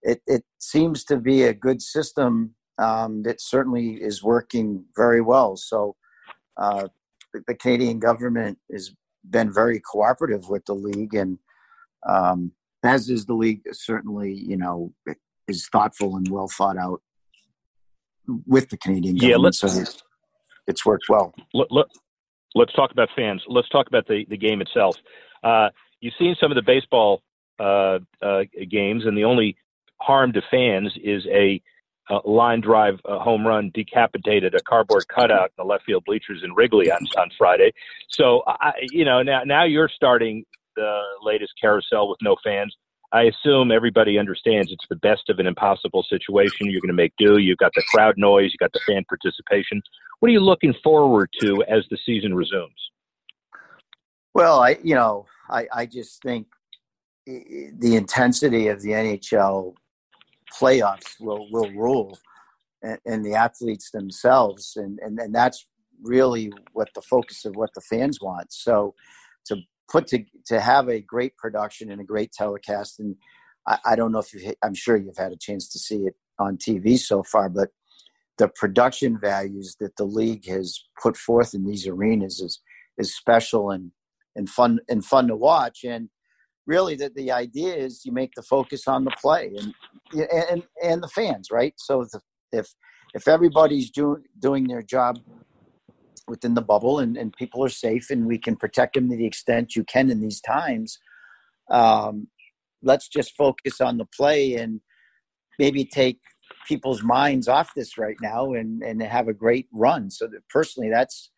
it 0.02 0.22
it 0.26 0.44
seems 0.58 1.04
to 1.04 1.18
be 1.18 1.44
a 1.44 1.54
good 1.54 1.84
system 1.84 2.56
um, 2.80 3.22
that 3.22 3.42
certainly 3.42 3.90
is 4.02 4.24
working 4.24 4.86
very 4.98 5.22
well. 5.22 5.56
So. 5.56 5.96
Uh, 6.58 6.88
the 7.48 7.56
Canadian 7.56 8.00
government 8.00 8.58
has 8.72 8.96
been 9.30 9.52
very 9.52 9.82
cooperative 9.82 10.48
with 10.48 10.66
the 10.68 10.74
league, 10.74 11.14
and 11.14 11.38
um, 12.08 12.52
as 12.84 13.10
is 13.10 13.26
the 13.26 13.34
league, 13.34 13.62
certainly, 13.72 14.34
you 14.34 14.58
know, 14.58 14.94
is 15.48 15.68
thoughtful 15.68 16.16
and 16.16 16.28
well 16.30 16.48
thought 16.48 16.78
out 16.78 17.02
with 18.46 18.70
the 18.70 18.78
Canadian 18.78 19.16
government. 19.16 19.32
Yeah, 19.32 19.38
let's, 19.38 19.60
so 19.60 19.68
it's, 19.68 20.04
it's 20.68 20.86
worked 20.86 21.06
well. 21.10 21.34
Look, 21.54 21.68
look, 21.72 21.90
let's 22.54 22.74
talk 22.74 22.92
about 22.92 23.10
fans. 23.16 23.44
Let's 23.48 23.70
talk 23.70 23.88
about 23.88 24.08
the, 24.08 24.26
the 24.30 24.38
game 24.38 24.62
itself. 24.62 24.98
Uh, 25.44 25.70
you've 26.00 26.14
seen 26.18 26.36
some 26.40 26.52
of 26.52 26.56
the 26.56 26.62
baseball 26.62 27.22
uh, 27.60 28.00
uh, 28.22 28.44
games, 28.70 29.06
and 29.06 29.18
the 29.18 29.24
only 29.24 29.58
harm 30.02 30.34
to 30.34 30.42
fans 30.52 30.94
is 31.04 31.26
a 31.28 31.62
uh, 32.10 32.20
line 32.24 32.62
drive 32.62 33.00
uh, 33.06 33.18
home 33.20 33.46
run 33.46 33.72
decapitated 33.74 34.54
a 34.54 34.62
cardboard 34.62 35.08
cutout 35.08 35.46
in 35.46 35.54
the 35.58 35.64
left 35.64 35.84
field 35.86 36.04
bleachers 36.06 36.42
in 36.44 36.54
Wrigley 36.54 36.92
on 36.92 37.00
on 37.18 37.30
Friday. 37.38 37.74
So 38.10 38.44
I, 38.46 38.74
you 38.92 39.06
know 39.06 39.24
now 39.24 39.44
now 39.44 39.64
you're 39.64 39.90
starting 39.90 40.46
the 40.76 41.02
latest 41.22 41.54
carousel 41.60 42.10
with 42.10 42.20
no 42.22 42.36
fans. 42.44 42.76
I 43.14 43.24
assume 43.24 43.72
everybody 43.72 44.18
understands 44.18 44.72
it's 44.72 44.86
the 44.90 44.96
best 44.98 45.30
of 45.30 45.40
an 45.40 45.48
impossible 45.48 46.04
situation. 46.10 46.70
You're 46.70 46.82
going 46.82 46.90
to 46.90 46.94
make 46.94 47.14
do. 47.18 47.38
You've 47.38 47.60
got 47.60 47.72
the 47.76 47.84
crowd 47.94 48.16
noise. 48.18 48.52
You've 48.52 48.60
got 48.60 48.74
the 48.74 48.82
fan 48.86 49.06
participation. 49.08 49.82
What 50.20 50.30
are 50.30 50.34
you 50.34 50.40
looking 50.40 50.74
forward 50.84 51.30
to 51.42 51.64
as 51.70 51.86
the 51.90 51.98
season 52.06 52.34
resumes? 52.34 52.72
Well, 54.34 54.60
I 54.60 54.78
you 54.84 54.96
know 54.96 55.28
I 55.50 55.68
I 55.72 55.86
just 55.86 56.22
think 56.22 56.48
the 57.26 57.96
intensity 57.96 58.68
of 58.68 58.82
the 58.82 58.90
NHL 58.90 59.76
playoffs 60.54 61.20
will 61.20 61.48
will 61.52 61.72
rule 61.72 62.18
and, 62.84 63.00
and, 63.06 63.26
the 63.26 63.34
athletes 63.34 63.90
themselves 63.92 64.74
and, 64.76 65.00
and 65.00 65.18
and 65.20 65.34
that's 65.34 65.66
really 66.04 66.52
what 66.74 66.90
the 66.94 67.02
focus 67.02 67.46
of 67.46 67.56
what 67.56 67.74
the 67.74 67.82
fans 67.82 68.20
want 68.22 68.52
so 68.52 68.94
to 69.46 69.56
put 69.92 70.08
to 70.08 70.24
to 70.46 70.60
have 70.60 70.90
a 70.90 71.02
great 71.02 71.36
production 71.38 71.92
and 71.92 72.02
a 72.02 72.06
great 72.06 72.32
telecast 72.32 73.00
and 73.00 73.16
I, 73.68 73.78
I 73.86 73.96
don't 73.96 74.12
know 74.12 74.20
if 74.20 74.34
you 74.34 74.54
I'm 74.64 74.76
sure 74.76 74.98
you've 74.98 75.18
had 75.18 75.32
a 75.32 75.38
chance 75.38 75.70
to 75.70 75.80
see 75.80 76.06
it 76.06 76.16
on 76.40 76.58
TV 76.58 76.98
so 76.98 77.24
far 77.24 77.50
but 77.50 77.70
the 78.38 78.48
production 78.50 79.18
values 79.20 79.78
that 79.80 79.96
the 79.98 80.06
league 80.06 80.48
has 80.48 80.84
put 81.02 81.16
forth 81.16 81.54
in 81.54 81.66
these 81.66 81.88
arenas 81.88 82.40
is 82.40 82.62
is 82.98 83.16
special 83.16 83.72
and 83.72 83.92
and 84.36 84.50
fun 84.50 84.80
and 84.90 85.06
fun 85.06 85.28
to 85.28 85.36
watch. 85.36 85.84
And 85.84 86.10
really 86.68 86.96
the, 86.96 87.12
the 87.16 87.32
idea 87.32 87.74
is 87.76 88.06
you 88.06 88.12
make 88.12 88.32
the 88.36 88.44
focus 88.44 88.88
on 88.88 89.06
the 89.06 89.16
play 89.22 89.52
and 89.58 89.74
and 90.32 90.64
and 90.84 91.04
the 91.04 91.08
fans 91.08 91.50
right? 91.52 91.74
So 91.78 92.06
if 92.52 92.68
if 93.14 93.28
everybody's 93.28 93.90
doing 93.90 94.24
doing 94.40 94.68
their 94.68 94.82
job 94.82 95.20
within 96.28 96.54
the 96.54 96.62
bubble 96.62 97.00
and, 97.00 97.18
and 97.18 97.34
people 97.34 97.64
are 97.64 97.70
safe 97.70 98.10
and 98.10 98.26
we 98.26 98.38
can 98.38 98.56
protect 98.56 98.96
them 98.96 99.10
to 99.10 99.16
the 99.16 99.26
extent 99.26 99.76
you 99.76 99.84
can 99.84 100.10
in 100.10 100.20
these 100.20 100.42
times 100.42 101.00
um, 101.72 102.28
let's 102.84 103.08
just 103.08 103.36
focus 103.36 103.82
on 103.82 103.98
the 103.98 104.06
play 104.06 104.56
and 104.56 104.82
maybe 105.60 105.86
take 105.86 106.20
people's 106.68 107.04
minds 107.04 107.48
off 107.48 107.74
this 107.76 107.98
right 107.98 108.18
now 108.22 108.54
and 108.54 108.84
and 108.84 109.02
have 109.02 109.28
a 109.28 109.34
great 109.34 109.68
run 109.72 110.10
so 110.10 110.28
that 110.28 110.48
personally 110.50 110.90
that's 110.90 111.32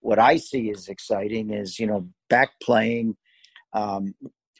what 0.00 0.18
i 0.18 0.36
see 0.36 0.68
is 0.68 0.88
exciting 0.88 1.52
is 1.52 1.78
you 1.78 1.86
know 1.86 2.08
back 2.28 2.50
playing 2.60 3.16
um, 3.74 4.14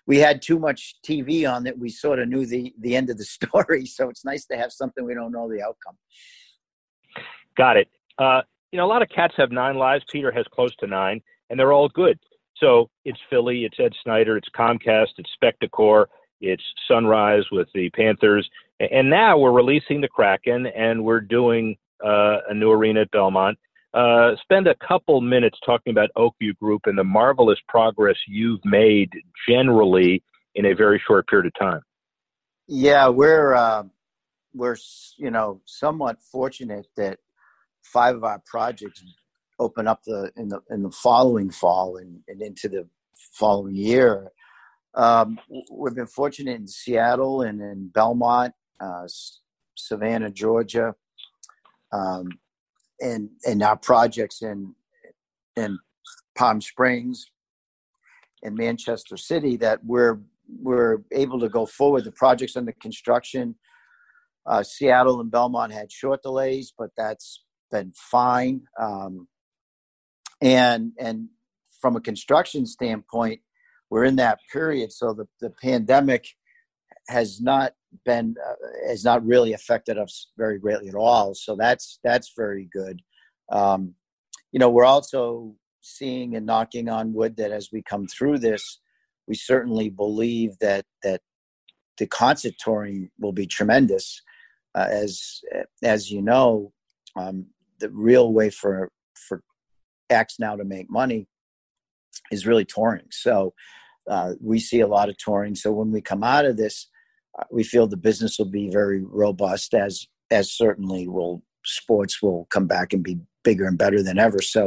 we 0.07 0.19
had 0.19 0.43
too 0.43 0.59
much 0.59 0.97
TV 1.07 1.51
on 1.51 1.65
that 1.65 1.79
we 1.79 1.89
sort 1.89 2.19
of 2.19 2.29
knew 2.29 2.47
the 2.47 2.75
the 2.81 2.97
end 2.97 3.11
of 3.11 3.19
the 3.19 3.25
story. 3.39 3.87
So 3.87 4.09
it's 4.09 4.25
nice 4.25 4.47
to 4.47 4.57
have 4.57 4.73
something 4.73 5.05
we 5.05 5.15
don't 5.15 5.33
know 5.33 5.49
the 5.49 5.63
outcome. 5.63 5.97
Got 7.57 7.77
it. 7.77 7.89
Uh, 8.19 8.43
you 8.73 8.79
know, 8.79 8.87
a 8.87 8.89
lot 8.89 9.03
of 9.03 9.09
cats 9.11 9.35
have 9.37 9.53
nine 9.53 9.77
lives. 9.77 10.05
Peter 10.11 10.33
has 10.33 10.47
close 10.53 10.75
to 10.77 10.87
nine, 10.87 11.21
and 11.51 11.61
they're 11.61 11.73
all 11.73 11.89
good. 11.89 12.19
So 12.57 12.89
it's 13.05 13.21
Philly, 13.31 13.65
it's 13.65 13.79
Ed 13.79 13.93
Snyder, 14.03 14.37
it's 14.37 14.49
Comcast, 14.57 15.09
it's 15.19 15.31
Spectacor, 15.43 16.07
it's 16.41 16.63
Sunrise 16.89 17.45
with 17.53 17.69
the 17.75 17.91
Panthers, 17.91 18.49
and 18.81 19.09
now 19.11 19.39
we're 19.39 19.53
releasing 19.53 20.01
the 20.01 20.09
Kraken, 20.09 20.67
and 20.67 21.05
we're 21.05 21.21
doing 21.21 21.77
uh, 22.05 22.39
a 22.49 22.55
new 22.55 22.71
arena 22.71 23.03
at 23.03 23.11
Belmont. 23.11 23.59
Uh, 23.95 24.31
spend 24.41 24.67
a 24.67 24.75
couple 24.87 25.21
minutes 25.21 25.59
talking 25.65 25.91
about 25.91 26.09
Oakview 26.17 26.57
Group 26.59 26.83
and 26.87 26.97
the 26.97 27.05
marvelous 27.05 27.59
progress 27.69 28.17
you've 28.27 28.65
made 28.65 29.11
generally 29.47 30.23
in 30.55 30.67
a 30.67 30.75
very 30.75 31.01
short 31.07 31.29
period 31.29 31.47
of 31.47 31.53
time. 31.61 31.83
Yeah, 32.67 33.09
we're 33.09 33.55
uh, 33.55 33.85
we're 34.55 34.77
you 35.17 35.31
know 35.31 35.61
somewhat 35.67 36.23
fortunate 36.23 36.87
that 36.97 37.19
five 37.83 38.17
of 38.17 38.25
our 38.25 38.43
projects 38.47 39.03
open 39.59 39.87
up 39.87 40.03
the 40.05 40.31
in 40.37 40.49
the 40.49 40.61
in 40.71 40.83
the 40.83 40.91
following 40.91 41.51
fall 41.51 41.97
and, 41.97 42.21
and 42.29 42.43
into 42.43 42.69
the 42.69 42.87
following 43.33 43.75
year. 43.75 44.31
Um, 44.95 45.39
we've 45.71 45.95
been 45.95 46.07
fortunate 46.07 46.57
in 46.57 46.67
Seattle 46.67 47.43
and 47.43 47.61
in 47.61 47.89
Belmont, 47.89 48.53
uh, 48.81 49.07
Savannah, 49.75 50.31
Georgia, 50.31 50.95
um, 51.93 52.29
and 53.01 53.31
and 53.47 53.63
our 53.63 53.77
projects 53.77 54.43
in 54.43 54.75
in 55.57 55.79
Palm 56.37 56.61
Springs 56.61 57.31
and 58.43 58.57
Manchester 58.57 59.17
City 59.17 59.57
that 59.57 59.85
we're 59.85 60.21
we're 60.61 60.99
able 61.13 61.41
to 61.41 61.49
go 61.49 61.65
forward. 61.65 62.05
The 62.05 62.13
projects 62.13 62.57
under 62.57 62.73
construction. 62.73 63.55
Uh, 64.45 64.63
Seattle 64.63 65.21
and 65.21 65.31
Belmont 65.31 65.73
had 65.73 65.93
short 65.93 66.21
delays, 66.23 66.73
but 66.77 66.91
that's 66.97 67.45
been 67.73 67.93
fine. 67.97 68.63
Um, 68.79 69.27
and 70.41 70.93
and 70.99 71.29
from 71.81 71.97
a 71.97 72.01
construction 72.01 72.67
standpoint, 72.67 73.41
we're 73.91 74.05
in 74.05 74.17
that 74.17 74.39
period. 74.53 74.93
So 74.93 75.13
the, 75.13 75.27
the 75.41 75.51
pandemic 75.51 76.29
has 77.09 77.41
not 77.41 77.73
been 78.05 78.37
uh, 78.45 78.89
has 78.89 79.05
not 79.05 79.27
really 79.27 79.53
affected 79.53 79.99
us 79.99 80.31
very 80.39 80.59
greatly 80.59 80.89
at 80.89 80.95
all. 80.95 81.35
So 81.35 81.57
that's 81.57 81.99
that's 82.05 82.33
very 82.37 82.69
good. 82.73 83.03
Um, 83.51 83.95
you 84.53 84.59
know, 84.59 84.71
we're 84.71 84.85
also 84.85 85.57
seeing 85.81 86.37
and 86.37 86.47
knocking 86.47 86.89
on 86.89 87.13
wood 87.13 87.37
that 87.37 87.51
as 87.51 87.71
we 87.73 87.83
come 87.83 88.07
through 88.07 88.39
this, 88.39 88.81
we 89.27 89.35
certainly 89.35 89.91
believe 89.91 90.59
that 90.61 90.85
that 91.03 91.21
the 91.99 92.07
concert 92.07 92.55
touring 92.59 93.11
will 93.19 93.33
be 93.33 93.47
tremendous. 93.47 94.23
Uh, 94.75 94.89
as 94.91 95.41
as 95.83 96.11
you 96.11 96.23
know, 96.23 96.73
um, 97.17 97.47
the 97.83 97.91
real 97.91 98.33
way 98.33 98.49
for 98.49 98.91
for 99.29 99.43
acts 100.09 100.39
now 100.39 100.57
to 100.57 100.65
make 100.65 100.89
money 100.89 101.27
is 102.31 102.47
really 102.47 102.65
touring. 102.65 103.07
So 103.11 103.53
uh, 104.09 104.35
we 104.41 104.59
see 104.59 104.81
a 104.81 104.87
lot 104.87 105.09
of 105.09 105.19
touring. 105.19 105.55
So 105.55 105.73
when 105.73 105.91
we 105.91 106.01
come 106.01 106.23
out 106.23 106.45
of 106.45 106.57
this, 106.57 106.89
uh, 107.39 107.45
we 107.51 107.65
feel 107.65 107.87
the 107.87 107.97
business 107.97 108.39
will 108.39 108.51
be 108.51 108.71
very 108.71 109.03
robust 109.05 109.75
as 109.75 110.07
as 110.31 110.53
certainly 110.53 111.09
will 111.09 111.43
sports 111.65 112.23
will 112.23 112.47
come 112.51 112.67
back 112.67 112.93
and 112.93 113.03
be 113.03 113.19
bigger 113.45 113.67
and 113.67 113.79
better 113.79 114.03
than 114.03 114.19
ever 114.19 114.41
so 114.41 114.67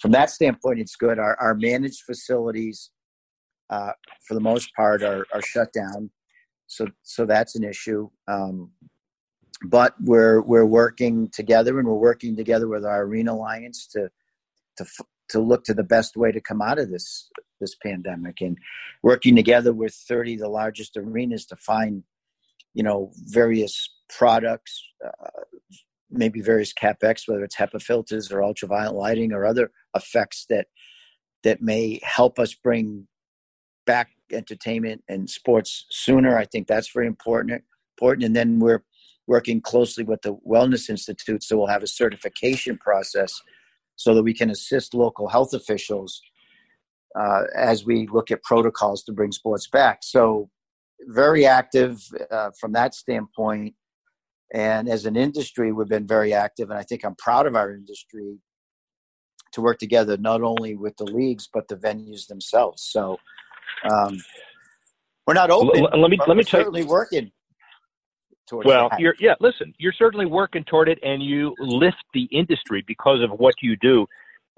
from 0.00 0.10
that 0.10 0.30
standpoint 0.30 0.78
it's 0.78 0.96
good 0.96 1.18
our, 1.18 1.36
our 1.40 1.54
managed 1.54 2.02
facilities 2.02 2.90
uh, 3.70 3.92
for 4.26 4.34
the 4.34 4.40
most 4.40 4.68
part 4.74 5.02
are, 5.02 5.26
are 5.32 5.42
shut 5.42 5.72
down 5.72 6.10
so 6.66 6.86
so 7.02 7.24
that's 7.24 7.56
an 7.56 7.64
issue 7.64 8.08
um, 8.28 8.70
but 9.68 9.94
we're 10.00 10.40
we're 10.42 10.66
working 10.66 11.28
together 11.28 11.78
and 11.78 11.88
we're 11.88 11.94
working 11.94 12.36
together 12.36 12.68
with 12.68 12.84
our 12.84 13.02
arena 13.02 13.32
alliance 13.32 13.86
to 13.86 14.08
to 14.76 14.84
to 15.28 15.40
look 15.40 15.64
to 15.64 15.74
the 15.74 15.82
best 15.82 16.16
way 16.16 16.30
to 16.32 16.40
come 16.40 16.62
out 16.62 16.78
of 16.78 16.90
this 16.90 17.30
this 17.60 17.74
pandemic 17.82 18.40
and 18.40 18.58
working 19.02 19.34
together 19.34 19.72
with 19.72 19.94
30 19.94 20.34
of 20.34 20.40
the 20.40 20.48
largest 20.48 20.96
arenas 20.96 21.46
to 21.46 21.56
find 21.56 22.04
you 22.74 22.82
know 22.82 23.10
various 23.16 23.88
products 24.08 24.82
uh, 25.04 25.40
maybe 26.10 26.40
various 26.40 26.72
capex 26.72 27.22
whether 27.26 27.44
it's 27.44 27.56
HEPA 27.56 27.82
filters 27.82 28.30
or 28.30 28.42
ultraviolet 28.42 28.94
lighting 28.94 29.32
or 29.32 29.44
other 29.44 29.70
effects 29.94 30.46
that 30.48 30.66
that 31.42 31.62
may 31.62 32.00
help 32.02 32.38
us 32.38 32.54
bring 32.54 33.06
back 33.86 34.10
entertainment 34.32 35.04
and 35.08 35.30
sports 35.30 35.86
sooner. 35.90 36.36
I 36.36 36.44
think 36.44 36.66
that's 36.66 36.90
very 36.92 37.06
important 37.06 37.62
important. 37.96 38.24
And 38.24 38.36
then 38.36 38.58
we're 38.58 38.82
working 39.26 39.60
closely 39.60 40.04
with 40.04 40.22
the 40.22 40.36
wellness 40.48 40.88
institute 40.88 41.42
so 41.42 41.56
we'll 41.56 41.66
have 41.66 41.82
a 41.82 41.88
certification 41.88 42.78
process 42.78 43.32
so 43.96 44.14
that 44.14 44.22
we 44.22 44.34
can 44.34 44.50
assist 44.50 44.94
local 44.94 45.28
health 45.28 45.54
officials 45.54 46.20
uh, 47.18 47.44
as 47.54 47.84
we 47.84 48.06
look 48.12 48.30
at 48.30 48.42
protocols 48.42 49.02
to 49.04 49.12
bring 49.12 49.32
sports 49.32 49.68
back. 49.68 50.00
So, 50.02 50.50
very 51.08 51.46
active 51.46 52.00
uh, 52.30 52.50
from 52.58 52.72
that 52.72 52.94
standpoint. 52.94 53.74
And 54.54 54.88
as 54.88 55.06
an 55.06 55.16
industry, 55.16 55.72
we've 55.72 55.88
been 55.88 56.06
very 56.06 56.32
active, 56.32 56.70
and 56.70 56.78
I 56.78 56.82
think 56.82 57.04
I'm 57.04 57.16
proud 57.16 57.46
of 57.46 57.56
our 57.56 57.74
industry 57.74 58.38
to 59.52 59.60
work 59.60 59.78
together 59.78 60.16
not 60.16 60.42
only 60.42 60.74
with 60.74 60.96
the 60.98 61.04
leagues 61.04 61.48
but 61.52 61.68
the 61.68 61.76
venues 61.76 62.26
themselves. 62.26 62.82
So, 62.82 63.16
um, 63.90 64.18
we're 65.26 65.34
not 65.34 65.50
open. 65.50 65.82
Let, 65.82 66.10
me 66.10 66.18
let 66.26 66.36
me 66.36 66.44
tell 66.44 66.60
certainly 66.60 66.82
you, 66.82 66.86
working 66.86 67.32
well, 68.52 68.88
that. 68.90 69.00
you're 69.00 69.14
yeah. 69.18 69.34
Listen, 69.40 69.74
you're 69.78 69.92
certainly 69.92 70.26
working 70.26 70.64
toward 70.64 70.88
it, 70.88 70.98
and 71.02 71.22
you 71.22 71.54
lift 71.58 72.02
the 72.14 72.28
industry 72.30 72.84
because 72.86 73.22
of 73.22 73.38
what 73.38 73.54
you 73.62 73.76
do. 73.76 74.06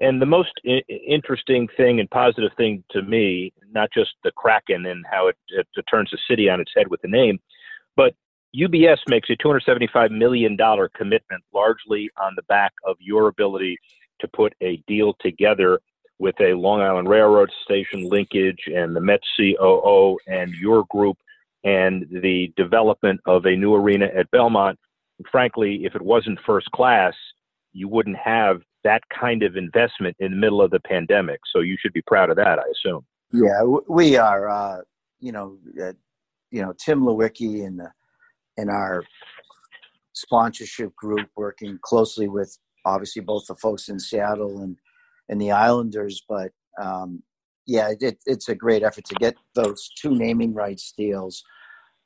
And 0.00 0.22
the 0.22 0.26
most 0.26 0.52
I- 0.66 0.82
interesting 0.88 1.68
thing 1.76 2.00
and 2.00 2.10
positive 2.10 2.52
thing 2.56 2.84
to 2.90 3.02
me, 3.02 3.52
not 3.72 3.90
just 3.92 4.10
the 4.22 4.30
Kraken 4.32 4.86
and 4.86 5.04
how 5.10 5.28
it, 5.28 5.36
it, 5.48 5.66
it 5.74 5.84
turns 5.90 6.10
the 6.10 6.18
city 6.28 6.48
on 6.48 6.60
its 6.60 6.70
head 6.76 6.88
with 6.88 7.00
the 7.02 7.08
name, 7.08 7.40
but 7.96 8.14
UBS 8.56 8.98
makes 9.08 9.28
a 9.28 9.36
$275 9.36 10.10
million 10.10 10.56
commitment 10.96 11.42
largely 11.52 12.10
on 12.20 12.32
the 12.36 12.42
back 12.42 12.72
of 12.86 12.96
your 13.00 13.28
ability 13.28 13.76
to 14.20 14.28
put 14.28 14.54
a 14.62 14.82
deal 14.86 15.14
together 15.20 15.80
with 16.18 16.34
a 16.40 16.54
Long 16.54 16.80
Island 16.80 17.08
Railroad 17.08 17.50
station 17.64 18.08
linkage 18.08 18.64
and 18.66 18.96
the 18.96 19.00
Met 19.00 19.20
COO 19.36 20.18
and 20.26 20.52
your 20.54 20.84
group 20.90 21.18
and 21.64 22.06
the 22.10 22.52
development 22.56 23.20
of 23.26 23.46
a 23.46 23.56
new 23.56 23.74
arena 23.74 24.06
at 24.16 24.30
Belmont. 24.30 24.78
Frankly, 25.30 25.84
if 25.84 25.94
it 25.94 26.02
wasn't 26.02 26.38
first 26.46 26.70
class, 26.70 27.14
you 27.72 27.88
wouldn't 27.88 28.16
have 28.16 28.60
that 28.84 29.02
kind 29.08 29.42
of 29.42 29.56
investment 29.56 30.16
in 30.20 30.30
the 30.30 30.36
middle 30.36 30.62
of 30.62 30.70
the 30.70 30.80
pandemic. 30.80 31.40
So 31.52 31.60
you 31.60 31.76
should 31.80 31.92
be 31.92 32.02
proud 32.02 32.30
of 32.30 32.36
that, 32.36 32.58
I 32.58 32.62
assume. 32.70 33.04
Yeah, 33.32 33.62
we 33.88 34.16
are. 34.16 34.48
Uh, 34.48 34.80
you 35.20 35.32
know, 35.32 35.58
uh, 35.82 35.92
you 36.50 36.62
know 36.62 36.72
Tim 36.78 37.02
Leiweke 37.02 37.66
and 37.66 37.80
the 37.80 37.90
and 38.56 38.70
our 38.70 39.04
sponsorship 40.14 40.94
group 40.96 41.28
working 41.36 41.78
closely 41.82 42.28
with 42.28 42.56
obviously 42.84 43.22
both 43.22 43.46
the 43.46 43.54
folks 43.56 43.88
in 43.88 43.98
Seattle 43.98 44.62
and 44.62 44.76
and 45.28 45.40
the 45.40 45.50
Islanders, 45.50 46.22
but 46.28 46.52
um, 46.80 47.22
yeah, 47.68 47.92
it, 48.00 48.18
it's 48.24 48.48
a 48.48 48.54
great 48.54 48.82
effort 48.82 49.04
to 49.04 49.14
get 49.16 49.36
those 49.54 49.90
two 50.00 50.14
naming 50.14 50.54
rights 50.54 50.92
deals. 50.96 51.44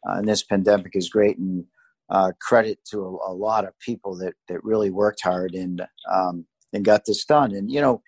Uh, 0.06 0.14
and 0.14 0.28
this 0.28 0.42
pandemic 0.42 0.96
is 0.96 1.08
great, 1.08 1.38
and 1.38 1.64
uh, 2.10 2.32
credit 2.40 2.80
to 2.90 2.98
a, 2.98 3.30
a, 3.30 3.32
lot 3.32 3.64
of 3.64 3.78
people 3.78 4.16
that 4.16 4.34
that 4.48 4.62
really 4.64 4.90
worked 4.90 5.22
hard 5.22 5.54
and 5.54 5.86
um, 6.12 6.44
and 6.72 6.84
got 6.84 7.04
this 7.06 7.24
done. 7.24 7.54
And 7.54 7.70
you 7.70 7.80
know, 7.80 8.02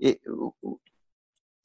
it, 0.00 0.20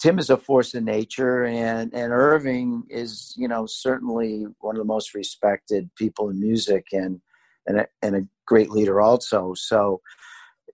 Tim 0.02 0.20
is 0.20 0.30
a 0.30 0.36
force 0.36 0.74
of 0.74 0.84
nature, 0.84 1.46
and 1.46 1.94
and 1.94 2.12
Irving 2.12 2.84
is 2.90 3.34
you 3.38 3.48
know 3.48 3.66
certainly 3.66 4.46
one 4.60 4.76
of 4.76 4.80
the 4.80 4.86
most 4.86 5.14
respected 5.14 5.90
people 5.96 6.30
in 6.30 6.42
music, 6.42 6.88
and 6.92 7.22
and 7.66 7.80
a, 7.80 7.88
and 8.02 8.18
a 8.18 8.28
great 8.46 8.72
leader 8.72 9.00
also. 9.00 9.54
So 9.54 10.02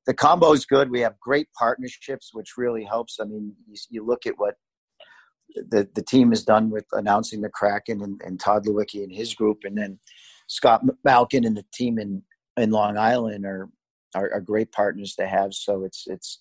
the 0.10 0.16
combo 0.16 0.54
is 0.54 0.66
good. 0.66 0.90
We 0.90 1.02
have 1.02 1.20
great 1.20 1.50
partnerships, 1.54 2.32
which 2.34 2.58
really 2.58 2.84
helps. 2.84 3.20
I 3.22 3.26
mean, 3.26 3.54
you, 3.68 3.76
you 3.92 4.04
look 4.04 4.26
at 4.26 4.40
what 4.40 4.56
the 5.56 5.88
the 5.94 6.02
team 6.02 6.32
has 6.32 6.44
done 6.44 6.72
with 6.72 6.86
announcing 6.94 7.42
the 7.42 7.50
Kraken 7.50 8.02
and, 8.02 8.20
and 8.26 8.40
Tod 8.40 8.66
Leiweke 8.66 9.04
and 9.04 9.14
his 9.14 9.36
group, 9.36 9.60
and 9.66 9.78
then 9.78 10.00
Scott 10.48 10.82
Malkin 11.04 11.46
and 11.46 11.56
the 11.56 11.64
team 11.72 12.00
in 12.00 12.24
in 12.58 12.72
Long 12.72 12.98
Island 12.98 13.46
are, 13.46 13.70
are, 14.16 14.34
are 14.34 14.42
great 14.42 14.72
partners 14.72 15.14
to 15.20 15.28
have. 15.28 15.54
So 15.54 15.84
it's 15.84 16.06
it's 16.08 16.40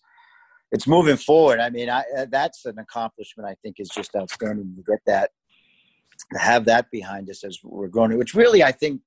it's 0.72 0.87
moving 0.87 1.18
forward. 1.18 1.61
I 1.61 1.68
mean, 1.68 1.90
I, 1.90 2.04
uh, 2.16 2.26
that's 2.31 2.64
an 2.64 2.78
accomplishment. 2.78 3.50
I 3.50 3.57
think 3.62 3.76
is 3.78 3.90
just 3.90 4.16
outstanding 4.16 4.76
to 4.76 4.83
get 4.83 5.00
that, 5.04 5.31
to 6.33 6.38
have 6.38 6.64
that 6.64 6.90
behind 6.90 7.28
us 7.28 7.44
as 7.44 7.59
we're 7.62 7.88
growing. 7.88 8.16
Which 8.16 8.33
really, 8.33 8.62
I 8.62 8.72
think, 8.72 9.02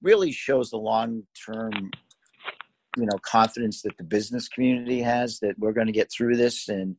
really 0.00 0.30
shows 0.30 0.70
the 0.70 0.76
long 0.76 1.24
term 1.44 1.90
you 2.96 3.06
know 3.06 3.18
confidence 3.22 3.82
that 3.82 3.96
the 3.96 4.04
business 4.04 4.48
community 4.48 5.00
has 5.00 5.38
that 5.40 5.58
we're 5.58 5.72
going 5.72 5.86
to 5.86 5.92
get 5.92 6.10
through 6.10 6.36
this 6.36 6.68
and 6.68 6.96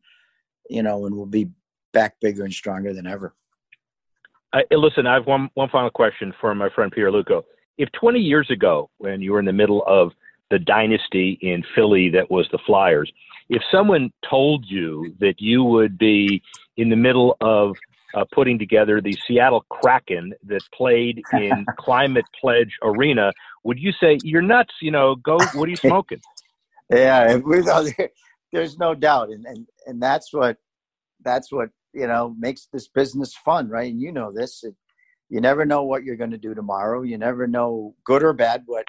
you 0.69 0.81
know 0.83 1.05
and 1.05 1.15
we'll 1.15 1.25
be 1.25 1.49
back 1.93 2.19
bigger 2.21 2.43
and 2.43 2.53
stronger 2.53 2.93
than 2.93 3.07
ever 3.07 3.33
I, 4.53 4.63
listen 4.71 5.07
i 5.07 5.13
have 5.13 5.27
one 5.27 5.49
one 5.53 5.69
final 5.69 5.89
question 5.89 6.33
for 6.39 6.53
my 6.55 6.69
friend 6.69 6.91
Peter 6.91 7.11
Luukko 7.11 7.43
if 7.77 7.89
20 7.99 8.19
years 8.19 8.49
ago 8.49 8.89
when 8.97 9.21
you 9.21 9.33
were 9.33 9.39
in 9.39 9.45
the 9.45 9.53
middle 9.53 9.83
of 9.85 10.11
the 10.49 10.59
dynasty 10.59 11.37
in 11.41 11.63
philly 11.75 12.09
that 12.09 12.29
was 12.29 12.47
the 12.51 12.59
flyers 12.65 13.11
if 13.49 13.61
someone 13.71 14.11
told 14.29 14.65
you 14.67 15.13
that 15.19 15.35
you 15.39 15.63
would 15.63 15.97
be 15.97 16.41
in 16.77 16.89
the 16.89 16.95
middle 16.95 17.35
of 17.41 17.75
uh, 18.13 18.25
putting 18.33 18.59
together 18.59 19.01
the 19.01 19.17
Seattle 19.27 19.65
Kraken 19.69 20.33
that 20.45 20.61
played 20.73 21.21
in 21.33 21.65
Climate 21.77 22.25
Pledge 22.39 22.77
Arena. 22.81 23.31
Would 23.63 23.79
you 23.79 23.91
say 23.91 24.17
you're 24.23 24.41
nuts? 24.41 24.73
You 24.81 24.91
know, 24.91 25.15
go. 25.15 25.37
What 25.53 25.67
are 25.67 25.69
you 25.69 25.75
smoking? 25.75 26.19
yeah, 26.91 27.37
there's 28.53 28.77
no 28.77 28.95
doubt, 28.95 29.29
and 29.29 29.45
and 29.45 29.67
and 29.85 30.01
that's 30.01 30.33
what 30.33 30.57
that's 31.23 31.51
what 31.51 31.69
you 31.93 32.07
know 32.07 32.35
makes 32.39 32.67
this 32.71 32.87
business 32.87 33.33
fun, 33.35 33.69
right? 33.69 33.91
And 33.91 34.01
you 34.01 34.11
know 34.11 34.31
this. 34.31 34.63
It, 34.63 34.75
you 35.29 35.39
never 35.39 35.65
know 35.65 35.83
what 35.83 36.03
you're 36.03 36.17
going 36.17 36.31
to 36.31 36.37
do 36.37 36.53
tomorrow. 36.53 37.03
You 37.03 37.17
never 37.17 37.47
know, 37.47 37.95
good 38.03 38.23
or 38.23 38.33
bad, 38.33 38.63
what 38.65 38.85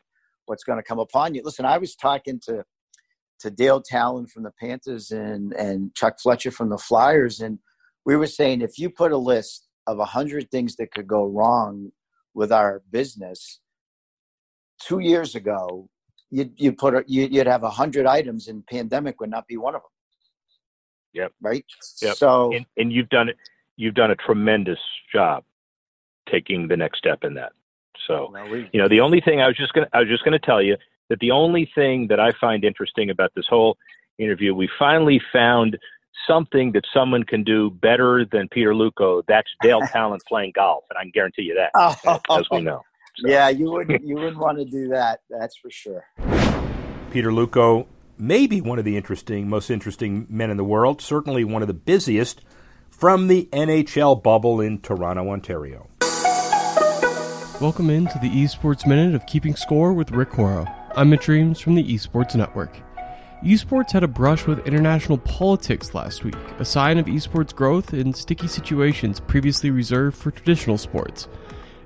what's 0.47 0.65
going 0.65 0.79
to 0.79 0.83
come 0.83 0.99
upon 0.99 1.35
you. 1.35 1.43
Listen, 1.45 1.65
I 1.65 1.79
was 1.79 1.95
talking 1.95 2.41
to 2.45 2.65
to 3.41 3.51
Dale 3.51 3.83
Tallon 3.83 4.27
from 4.27 4.43
the 4.43 4.53
Panthers 4.59 5.11
and 5.11 5.53
and 5.53 5.95
Chuck 5.95 6.19
Fletcher 6.21 6.51
from 6.51 6.71
the 6.71 6.79
Flyers, 6.79 7.41
and 7.41 7.59
we 8.05 8.17
were 8.17 8.27
saying 8.27 8.63
if 8.63 8.79
you 8.79 8.89
put 8.91 9.13
a 9.13 9.19
list 9.19 9.69
of 9.87 9.99
a 9.99 10.05
hundred 10.05 10.51
things 10.51 10.77
that 10.77 10.93
could 10.93 11.07
go 11.07 11.27
wrong 11.27 11.91
with 12.35 12.51
our 12.53 12.83
business 12.91 13.61
two 14.87 14.99
years 15.01 15.35
ago, 15.35 15.89
you'd 16.31 16.53
you 16.57 16.73
put 16.73 16.95
a, 16.95 17.05
you'd 17.07 17.47
have 17.47 17.63
a 17.63 17.71
hundred 17.71 18.07
items, 18.07 18.49
and 18.49 18.67
pandemic 18.67 19.21
would 19.21 19.31
not 19.31 19.47
be 19.47 19.57
one 19.57 19.75
of 19.75 19.83
them. 19.83 19.91
Yep. 21.15 21.33
Right. 21.41 21.65
Yep. 22.01 22.17
So 22.17 22.53
and, 22.55 22.67
and 22.77 22.93
you've 22.93 23.09
done 23.09 23.29
it. 23.29 23.37
You've 23.77 23.95
done 23.95 24.11
a 24.11 24.17
tremendous 24.17 24.79
job 25.13 25.45
taking 26.31 26.69
the 26.69 26.77
next 26.77 26.99
step 26.99 27.25
in 27.25 27.35
that. 27.35 27.53
So 28.07 28.31
well, 28.33 28.49
we, 28.49 28.69
you 28.73 28.81
know, 28.81 28.89
the 28.89 29.01
only 29.01 29.21
thing 29.21 29.41
I 29.41 29.47
was 29.47 29.57
just 29.57 29.73
gonna 29.73 29.89
I 29.93 30.01
was 30.01 30.09
just 30.09 30.25
gonna 30.25 30.39
tell 30.39 30.63
you 30.63 30.77
that 31.09 31.19
the 31.21 31.31
only 31.31 31.71
thing 31.75 32.07
that 32.09 32.19
I 32.19 32.33
find 32.41 32.65
interesting 32.65 33.11
about 33.11 33.33
this 33.35 33.47
whole 33.49 33.77
interview, 34.19 34.55
we 34.55 34.69
finally 34.79 35.21
found 35.33 35.79
something 36.27 36.73
that 36.73 36.85
someone 36.93 37.25
can 37.25 37.43
do 37.43 37.71
better 37.71 38.25
than 38.31 38.49
Peter 38.49 38.73
Luukko, 38.73 39.23
that's 39.27 39.51
Dale 39.63 39.81
Tallon 39.93 40.21
playing 40.27 40.53
golf, 40.55 40.85
and 40.91 40.99
I 40.99 41.03
can 41.03 41.11
guarantee 41.13 41.43
you 41.43 41.55
that, 41.55 41.71
oh, 41.75 42.21
as 42.39 42.47
we 42.51 42.61
know. 42.61 42.83
So. 43.17 43.29
Yeah, 43.29 43.51
you 43.51 43.71
wouldn't 43.71 44.03
you 44.05 44.15
wouldn't 44.15 44.39
want 44.39 44.59
to 44.59 44.65
do 44.65 44.89
that. 44.89 45.21
That's 45.29 45.57
for 45.57 45.71
sure. 45.71 46.05
Peter 47.11 47.31
Luukko, 47.31 47.87
maybe 48.17 48.63
one 48.63 48.79
of 48.79 48.87
the 48.87 48.97
interesting, 48.97 49.51
most 49.51 49.69
interesting 49.69 50.27
men 50.31 50.51
in 50.51 50.57
the 50.57 50.65
world. 50.65 51.03
Certainly 51.03 51.45
one 51.45 51.61
of 51.61 51.69
the 51.69 51.75
busiest 51.75 52.41
from 52.89 53.29
the 53.29 53.51
NHL 53.53 54.23
bubble 54.23 54.63
in 54.63 54.79
Toronto, 54.79 55.29
Ontario. 55.29 55.91
Welcome 57.61 57.91
into 57.91 58.19
the 58.19 58.31
Esports 58.31 58.87
Minute 58.87 59.15
of 59.15 59.27
Keeping 59.27 59.57
Score 59.57 59.93
with 59.93 60.11
Rick 60.11 60.31
Horrow. 60.31 60.67
I'm 60.97 61.11
Mitch 61.11 61.29
Reames 61.29 61.61
from 61.61 61.75
the 61.75 61.85
Esports 61.85 62.35
Network. 62.35 62.81
Esports 63.43 63.91
had 63.91 64.05
a 64.05 64.09
brush 64.09 64.47
with 64.47 64.67
international 64.67 65.19
politics 65.19 65.95
last 65.95 66.25
week, 66.25 66.37
a 66.59 66.65
sign 66.65 66.97
of 66.97 67.07
esports 67.07 67.55
growth 67.55 67.93
in 67.93 68.15
sticky 68.15 68.47
situations 68.47 69.21
previously 69.21 69.71
reserved 69.71 70.17
for 70.17 70.31
traditional 70.31 70.79
sports. 70.79 71.29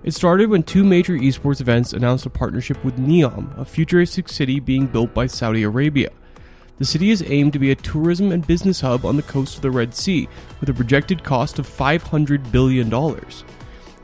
It 0.07 0.15
started 0.15 0.51
when 0.51 0.63
two 0.63 0.85
major 0.85 1.15
esports 1.15 1.61
events 1.61 1.93
announced 1.93 2.27
a 2.27 2.31
partnership 2.31 2.85
with 2.85 2.97
Neom, 2.97 3.59
a 3.59 3.65
futuristic 3.65 4.29
city 4.29 4.61
being 4.61 4.87
built 4.87 5.13
by 5.13 5.27
Saudi 5.27 5.65
Arabia. 5.65 6.11
The 6.79 6.85
city 6.85 7.11
is 7.11 7.25
aimed 7.27 7.53
to 7.55 7.59
be 7.59 7.73
a 7.73 7.75
tourism 7.75 8.31
and 8.31 8.47
business 8.47 8.83
hub 8.83 9.05
on 9.05 9.17
the 9.17 9.25
coast 9.25 9.57
of 9.57 9.63
the 9.63 9.71
Red 9.73 9.97
Sea, 9.97 10.29
with 10.61 10.69
a 10.69 10.75
projected 10.75 11.25
cost 11.25 11.59
of 11.59 11.69
$500 11.69 12.53
billion. 12.53 12.87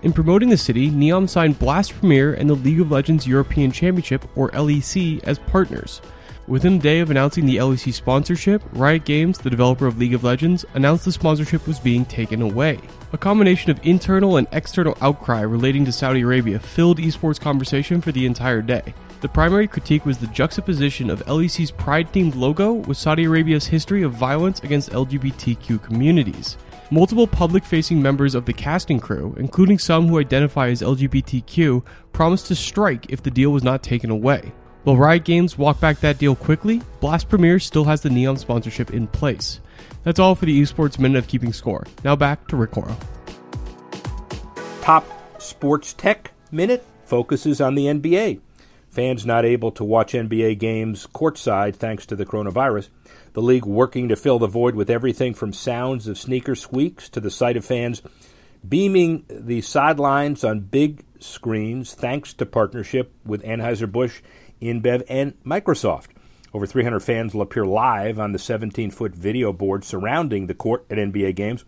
In 0.02 0.12
promoting 0.12 0.48
the 0.48 0.56
city, 0.56 0.90
Neom 0.90 1.28
signed 1.28 1.60
Blast 1.60 1.92
Premier 1.92 2.34
and 2.34 2.50
the 2.50 2.54
League 2.54 2.80
of 2.80 2.90
Legends 2.90 3.24
European 3.24 3.70
Championship, 3.70 4.26
or 4.34 4.50
LEC, 4.50 5.22
as 5.22 5.38
partners. 5.38 6.02
Within 6.48 6.74
a 6.74 6.78
day 6.80 6.98
of 6.98 7.08
announcing 7.08 7.46
the 7.46 7.58
LEC 7.58 7.94
sponsorship, 7.94 8.64
Riot 8.72 9.04
Games, 9.04 9.38
the 9.38 9.48
developer 9.48 9.86
of 9.86 9.98
League 9.98 10.12
of 10.12 10.24
Legends, 10.24 10.64
announced 10.74 11.04
the 11.04 11.12
sponsorship 11.12 11.68
was 11.68 11.78
being 11.78 12.04
taken 12.04 12.42
away. 12.42 12.80
A 13.12 13.18
combination 13.18 13.70
of 13.70 13.78
internal 13.86 14.38
and 14.38 14.48
external 14.50 14.98
outcry 15.00 15.42
relating 15.42 15.84
to 15.84 15.92
Saudi 15.92 16.22
Arabia 16.22 16.58
filled 16.58 16.98
esports 16.98 17.38
conversation 17.38 18.00
for 18.00 18.10
the 18.10 18.26
entire 18.26 18.60
day. 18.60 18.92
The 19.20 19.28
primary 19.28 19.68
critique 19.68 20.04
was 20.04 20.18
the 20.18 20.26
juxtaposition 20.26 21.10
of 21.10 21.22
LEC's 21.28 21.70
pride 21.70 22.12
themed 22.12 22.34
logo 22.34 22.72
with 22.72 22.98
Saudi 22.98 23.22
Arabia's 23.22 23.68
history 23.68 24.02
of 24.02 24.12
violence 24.12 24.58
against 24.64 24.90
LGBTQ 24.90 25.80
communities. 25.80 26.56
Multiple 26.90 27.28
public 27.28 27.64
facing 27.64 28.02
members 28.02 28.34
of 28.34 28.46
the 28.46 28.52
casting 28.52 28.98
crew, 28.98 29.32
including 29.38 29.78
some 29.78 30.08
who 30.08 30.18
identify 30.18 30.70
as 30.70 30.82
LGBTQ, 30.82 31.84
promised 32.12 32.48
to 32.48 32.56
strike 32.56 33.06
if 33.10 33.22
the 33.22 33.30
deal 33.30 33.50
was 33.50 33.62
not 33.62 33.84
taken 33.84 34.10
away. 34.10 34.52
While 34.84 34.96
Riot 34.96 35.22
Games 35.22 35.56
walked 35.56 35.80
back 35.80 36.00
that 36.00 36.18
deal 36.18 36.34
quickly, 36.34 36.82
Blast 37.00 37.28
Premier 37.28 37.60
still 37.60 37.84
has 37.84 38.00
the 38.00 38.08
Neom 38.08 38.36
sponsorship 38.36 38.90
in 38.92 39.06
place. 39.06 39.60
That's 40.02 40.18
all 40.18 40.34
for 40.34 40.46
the 40.46 40.60
Esports 40.60 40.98
Minute 40.98 41.18
of 41.18 41.28
Keeping 41.28 41.52
Score. 41.52 41.86
Now 42.02 42.16
back 42.16 42.48
to 42.48 42.56
Rick. 42.56 42.72
Top 44.80 45.06
Sports 45.40 45.92
Tech 45.92 46.32
Minute 46.50 46.84
focuses 47.04 47.60
on 47.60 47.76
the 47.76 47.86
NBA. 47.86 48.40
Fans 48.90 49.24
not 49.24 49.44
able 49.44 49.70
to 49.70 49.84
watch 49.84 50.14
NBA 50.14 50.58
games 50.58 51.06
courtside 51.06 51.76
thanks 51.76 52.04
to 52.06 52.16
the 52.16 52.26
coronavirus. 52.26 52.88
The 53.34 53.40
league 53.40 53.64
working 53.64 54.08
to 54.08 54.16
fill 54.16 54.40
the 54.40 54.48
void 54.48 54.74
with 54.74 54.90
everything 54.90 55.32
from 55.32 55.52
sounds 55.52 56.08
of 56.08 56.18
sneaker 56.18 56.56
squeaks 56.56 57.08
to 57.10 57.20
the 57.20 57.30
sight 57.30 57.56
of 57.56 57.64
fans 57.64 58.02
beaming 58.68 59.24
the 59.28 59.60
sidelines 59.60 60.44
on 60.44 60.60
big 60.60 61.04
screens 61.20 61.94
thanks 61.94 62.32
to 62.34 62.46
partnership 62.46 63.12
with 63.24 63.42
Anheuser-Busch 63.42 64.20
InBev, 64.62 65.04
and 65.08 65.34
Microsoft. 65.44 66.06
Over 66.54 66.66
300 66.66 67.00
fans 67.00 67.34
will 67.34 67.42
appear 67.42 67.64
live 67.64 68.18
on 68.18 68.32
the 68.32 68.38
17 68.38 68.90
foot 68.90 69.14
video 69.14 69.52
board 69.52 69.84
surrounding 69.84 70.46
the 70.46 70.54
court 70.54 70.84
at 70.90 70.98
NBA 70.98 71.34
games. 71.34 71.64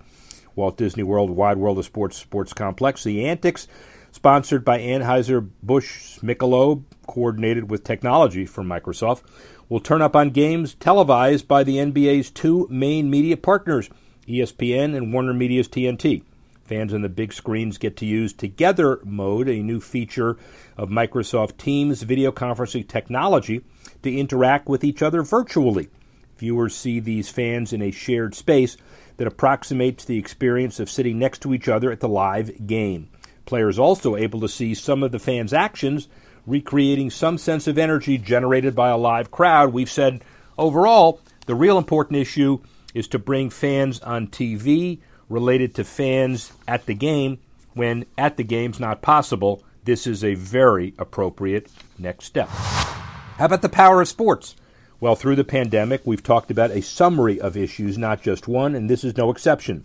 Walt 0.54 0.76
Disney 0.76 1.02
World 1.02 1.30
Wide 1.30 1.56
World 1.56 1.78
of 1.78 1.84
Sports 1.84 2.16
Sports 2.16 2.52
Complex. 2.52 3.02
The 3.02 3.26
Antics, 3.26 3.66
sponsored 4.12 4.64
by 4.64 4.78
Anheuser-Busch 4.78 6.20
Michelob, 6.20 6.84
coordinated 7.06 7.70
with 7.70 7.82
technology 7.82 8.46
from 8.46 8.68
Microsoft, 8.68 9.22
will 9.68 9.80
turn 9.80 10.02
up 10.02 10.14
on 10.14 10.30
games 10.30 10.74
televised 10.74 11.48
by 11.48 11.64
the 11.64 11.78
NBA's 11.78 12.30
two 12.30 12.68
main 12.70 13.10
media 13.10 13.36
partners, 13.36 13.90
ESPN 14.28 14.96
and 14.96 15.12
Warner 15.12 15.34
Media's 15.34 15.68
TNT. 15.68 16.22
Fans 16.64 16.94
on 16.94 17.02
the 17.02 17.10
big 17.10 17.32
screens 17.34 17.76
get 17.76 17.94
to 17.98 18.06
use 18.06 18.32
Together 18.32 18.98
Mode, 19.04 19.48
a 19.48 19.62
new 19.62 19.80
feature 19.80 20.38
of 20.78 20.88
Microsoft 20.88 21.58
Teams 21.58 22.02
video 22.02 22.32
conferencing 22.32 22.88
technology, 22.88 23.62
to 24.02 24.14
interact 24.14 24.66
with 24.66 24.82
each 24.82 25.02
other 25.02 25.22
virtually. 25.22 25.90
Viewers 26.38 26.74
see 26.74 27.00
these 27.00 27.28
fans 27.28 27.74
in 27.74 27.82
a 27.82 27.90
shared 27.90 28.34
space 28.34 28.78
that 29.18 29.26
approximates 29.26 30.06
the 30.06 30.18
experience 30.18 30.80
of 30.80 30.90
sitting 30.90 31.18
next 31.18 31.42
to 31.42 31.52
each 31.52 31.68
other 31.68 31.92
at 31.92 32.00
the 32.00 32.08
live 32.08 32.66
game. 32.66 33.10
Players 33.44 33.78
also 33.78 34.16
able 34.16 34.40
to 34.40 34.48
see 34.48 34.72
some 34.72 35.02
of 35.02 35.12
the 35.12 35.18
fans' 35.18 35.52
actions, 35.52 36.08
recreating 36.46 37.10
some 37.10 37.36
sense 37.36 37.66
of 37.66 37.76
energy 37.76 38.16
generated 38.16 38.74
by 38.74 38.88
a 38.88 38.96
live 38.96 39.30
crowd. 39.30 39.74
We've 39.74 39.90
said 39.90 40.24
overall, 40.56 41.20
the 41.44 41.54
real 41.54 41.76
important 41.76 42.16
issue 42.16 42.60
is 42.94 43.06
to 43.08 43.18
bring 43.18 43.50
fans 43.50 44.00
on 44.00 44.28
TV 44.28 45.00
related 45.28 45.74
to 45.74 45.84
fans 45.84 46.52
at 46.66 46.86
the 46.86 46.94
game 46.94 47.38
when 47.74 48.06
at 48.16 48.36
the 48.36 48.44
game's 48.44 48.80
not 48.80 49.02
possible. 49.02 49.62
This 49.84 50.06
is 50.06 50.24
a 50.24 50.34
very 50.34 50.94
appropriate 50.98 51.70
next 51.98 52.24
step. 52.24 52.48
How 52.48 53.46
about 53.46 53.62
the 53.62 53.68
power 53.68 54.00
of 54.00 54.08
sports? 54.08 54.56
Well, 55.00 55.16
through 55.16 55.36
the 55.36 55.44
pandemic, 55.44 56.02
we've 56.04 56.22
talked 56.22 56.50
about 56.50 56.70
a 56.70 56.80
summary 56.80 57.40
of 57.40 57.56
issues, 57.56 57.98
not 57.98 58.22
just 58.22 58.48
one, 58.48 58.74
and 58.74 58.88
this 58.88 59.04
is 59.04 59.16
no 59.16 59.30
exception. 59.30 59.84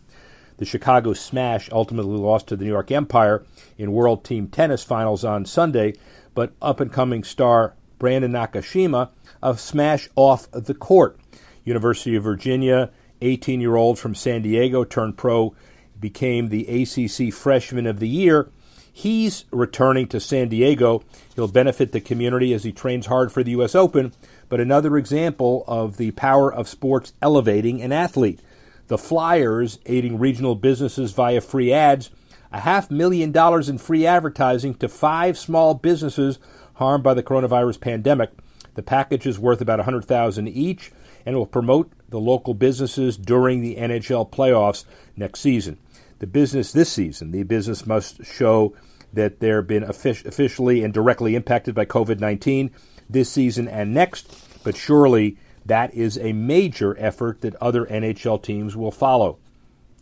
The 0.58 0.66
Chicago 0.66 1.14
Smash 1.14 1.70
ultimately 1.72 2.18
lost 2.18 2.48
to 2.48 2.56
the 2.56 2.66
New 2.66 2.72
York 2.72 2.92
Empire 2.92 3.44
in 3.78 3.92
World 3.92 4.24
Team 4.24 4.48
Tennis 4.48 4.84
Finals 4.84 5.24
on 5.26 5.46
Sunday, 5.46 5.96
but 6.36 6.54
up 6.62 6.80
and 6.80 6.92
coming 6.92 7.24
star 7.24 7.74
Brandon 7.98 8.32
Nakashima 8.32 9.10
of 9.42 9.60
Smash 9.60 10.10
off 10.16 10.50
the 10.52 10.74
court. 10.74 11.20
University 11.64 12.16
of 12.16 12.24
Virginia 12.24 12.90
18 13.22 13.62
year 13.62 13.76
old 13.76 14.00
from 14.00 14.16
San 14.16 14.42
Diego 14.42 14.84
turned 14.84 15.18
pro, 15.18 15.56
became 16.00 16.50
the 16.50 16.66
ACC 16.68 17.34
Freshman 17.34 17.86
of 17.86 18.00
the 18.00 18.08
Year. 18.08 18.50
He's 18.92 19.46
returning 19.52 20.08
to 20.10 20.20
San 20.20 20.50
Diego. 20.50 21.04
He'll 21.36 21.48
benefit 21.48 21.92
the 21.92 22.02
community 22.02 22.54
as 22.54 22.64
he 22.64 22.72
trains 22.72 23.06
hard 23.06 23.32
for 23.32 23.44
the 23.44 23.52
U.S. 23.52 23.76
Open, 23.76 24.14
but 24.50 24.60
another 24.60 24.98
example 24.98 25.64
of 25.68 25.98
the 25.98 26.12
power 26.12 26.54
of 26.54 26.68
sports 26.68 27.14
elevating 27.22 27.82
an 27.82 27.92
athlete. 27.92 28.42
The 28.88 28.98
Flyers 28.98 29.80
aiding 29.86 30.20
regional 30.20 30.56
businesses 30.56 31.12
via 31.12 31.42
free 31.42 31.72
ads, 31.72 32.10
a 32.52 32.62
half 32.62 32.90
million 32.90 33.32
dollars 33.32 33.70
in 33.70 33.78
free 33.78 34.06
advertising 34.06 34.74
to 34.76 34.90
five 34.90 35.38
small 35.38 35.76
businesses 35.76 36.40
harmed 36.74 37.04
by 37.04 37.14
the 37.14 37.24
coronavirus 37.24 37.80
pandemic. 37.80 38.32
The 38.74 38.82
package 38.82 39.28
is 39.28 39.38
worth 39.38 39.62
about 39.62 39.80
100,000 39.80 40.48
each 40.48 40.92
and 41.26 41.36
will 41.36 41.46
promote 41.46 41.92
the 42.10 42.20
local 42.20 42.54
businesses 42.54 43.18
during 43.18 43.62
the 43.62 43.76
NHL 43.76 44.30
playoffs 44.30 44.86
next 45.16 45.42
season. 45.42 45.78
The 46.20 46.28
business 46.28 46.72
this 46.72 46.92
season, 46.92 47.32
the 47.32 47.44
business 47.44 47.86
must 47.86 48.26
show 48.26 48.76
that 49.14 49.40
they've 49.40 49.66
been 49.66 49.84
officially 49.84 50.84
and 50.84 50.94
directly 50.94 51.36
impacted 51.36 51.74
by 51.74 51.86
COVID 51.86 52.20
19 52.20 52.72
this 53.10 53.32
season 53.32 53.68
and 53.68 53.94
next, 53.94 54.64
but 54.64 54.76
surely 54.76 55.38
that 55.66 55.94
is 55.94 56.18
a 56.18 56.34
major 56.34 56.96
effort 57.00 57.42
that 57.42 57.56
other 57.56 57.86
NHL 57.86 58.42
teams 58.42 58.76
will 58.76 58.92
follow. 58.92 59.38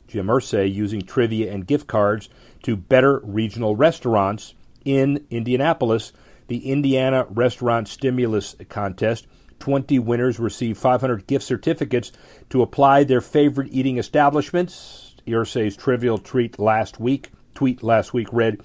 Jim 0.08 0.28
Irsay 0.28 0.74
using 0.74 1.02
trivia 1.02 1.52
and 1.52 1.68
gift 1.68 1.88
cards 1.88 2.30
to 2.64 2.76
better 2.76 3.20
regional 3.24 3.76
restaurants 3.76 4.54
in 4.86 5.26
Indianapolis, 5.30 6.14
the 6.48 6.70
Indiana 6.70 7.28
Restaurant 7.30 7.88
Stimulus 7.88 8.56
Contest 8.70 9.28
20 9.60 10.00
winners 10.00 10.40
receive 10.40 10.78
500 10.78 11.28
gift 11.28 11.46
certificates 11.46 12.12
to 12.50 12.62
apply 12.62 13.04
their 13.04 13.22
favorite 13.22 13.70
eating 13.72 13.98
establishments. 13.98 15.16
Irsay's 15.26 15.76
trivial 15.76 16.18
treat 16.18 16.58
last 16.58 17.00
week, 17.00 17.32
tweet 17.54 17.84
last 17.84 18.14
week 18.14 18.28
read, 18.32 18.62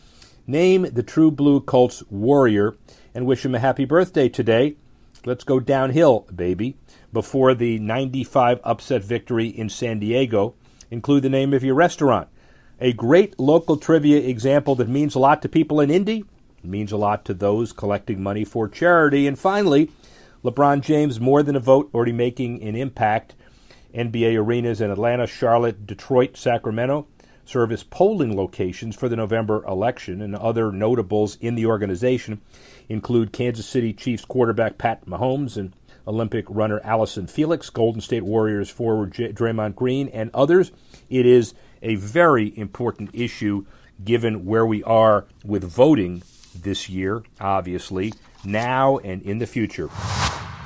Name 0.46 0.82
the 0.92 1.02
True 1.02 1.30
Blue 1.30 1.60
Colts 1.60 2.02
warrior 2.10 2.74
and 3.14 3.26
wish 3.26 3.44
him 3.44 3.54
a 3.54 3.60
happy 3.60 3.84
birthday 3.84 4.28
today. 4.28 4.76
Let's 5.24 5.44
go 5.44 5.60
downhill, 5.60 6.26
baby. 6.34 6.76
Before 7.12 7.54
the 7.54 7.78
95 7.78 8.60
upset 8.64 9.04
victory 9.04 9.46
in 9.46 9.68
San 9.68 10.00
Diego, 10.00 10.54
include 10.90 11.22
the 11.22 11.30
name 11.30 11.52
of 11.52 11.62
your 11.62 11.74
restaurant. 11.74 12.28
A 12.80 12.92
great 12.92 13.38
local 13.38 13.76
trivia 13.76 14.18
example 14.18 14.74
that 14.76 14.88
means 14.88 15.14
a 15.14 15.20
lot 15.20 15.42
to 15.42 15.48
people 15.48 15.80
in 15.80 15.90
Indy, 15.90 16.24
means 16.64 16.92
a 16.92 16.96
lot 16.96 17.24
to 17.26 17.34
those 17.34 17.72
collecting 17.72 18.22
money 18.22 18.44
for 18.44 18.68
charity. 18.68 19.26
And 19.26 19.38
finally, 19.38 19.90
LeBron 20.44 20.80
James, 20.80 21.20
more 21.20 21.42
than 21.42 21.56
a 21.56 21.60
vote, 21.60 21.90
already 21.94 22.12
making 22.12 22.62
an 22.62 22.74
impact. 22.74 23.34
NBA 23.94 24.36
arenas 24.38 24.80
in 24.80 24.90
Atlanta, 24.90 25.26
Charlotte, 25.26 25.86
Detroit, 25.86 26.36
Sacramento 26.36 27.06
serve 27.44 27.72
as 27.72 27.82
polling 27.82 28.36
locations 28.36 28.96
for 28.96 29.08
the 29.08 29.16
November 29.16 29.64
election, 29.64 30.22
and 30.22 30.34
other 30.34 30.72
notables 30.72 31.36
in 31.40 31.54
the 31.54 31.66
organization 31.66 32.40
include 32.88 33.32
Kansas 33.32 33.66
City 33.66 33.92
Chiefs 33.92 34.24
quarterback 34.24 34.78
Pat 34.78 35.06
Mahomes 35.06 35.56
and 35.56 35.72
Olympic 36.06 36.44
runner 36.48 36.80
Allison 36.82 37.26
Felix, 37.26 37.70
Golden 37.70 38.00
State 38.00 38.24
Warriors 38.24 38.70
forward 38.70 39.12
J- 39.12 39.32
Draymond 39.32 39.74
Green, 39.74 40.08
and 40.08 40.30
others. 40.34 40.72
It 41.10 41.26
is 41.26 41.54
a 41.82 41.96
very 41.96 42.56
important 42.56 43.10
issue 43.12 43.66
given 44.02 44.44
where 44.44 44.66
we 44.66 44.82
are 44.84 45.26
with 45.44 45.64
voting 45.64 46.22
this 46.54 46.88
year, 46.88 47.22
obviously, 47.40 48.12
now 48.44 48.98
and 48.98 49.22
in 49.22 49.38
the 49.38 49.46
future. 49.46 49.88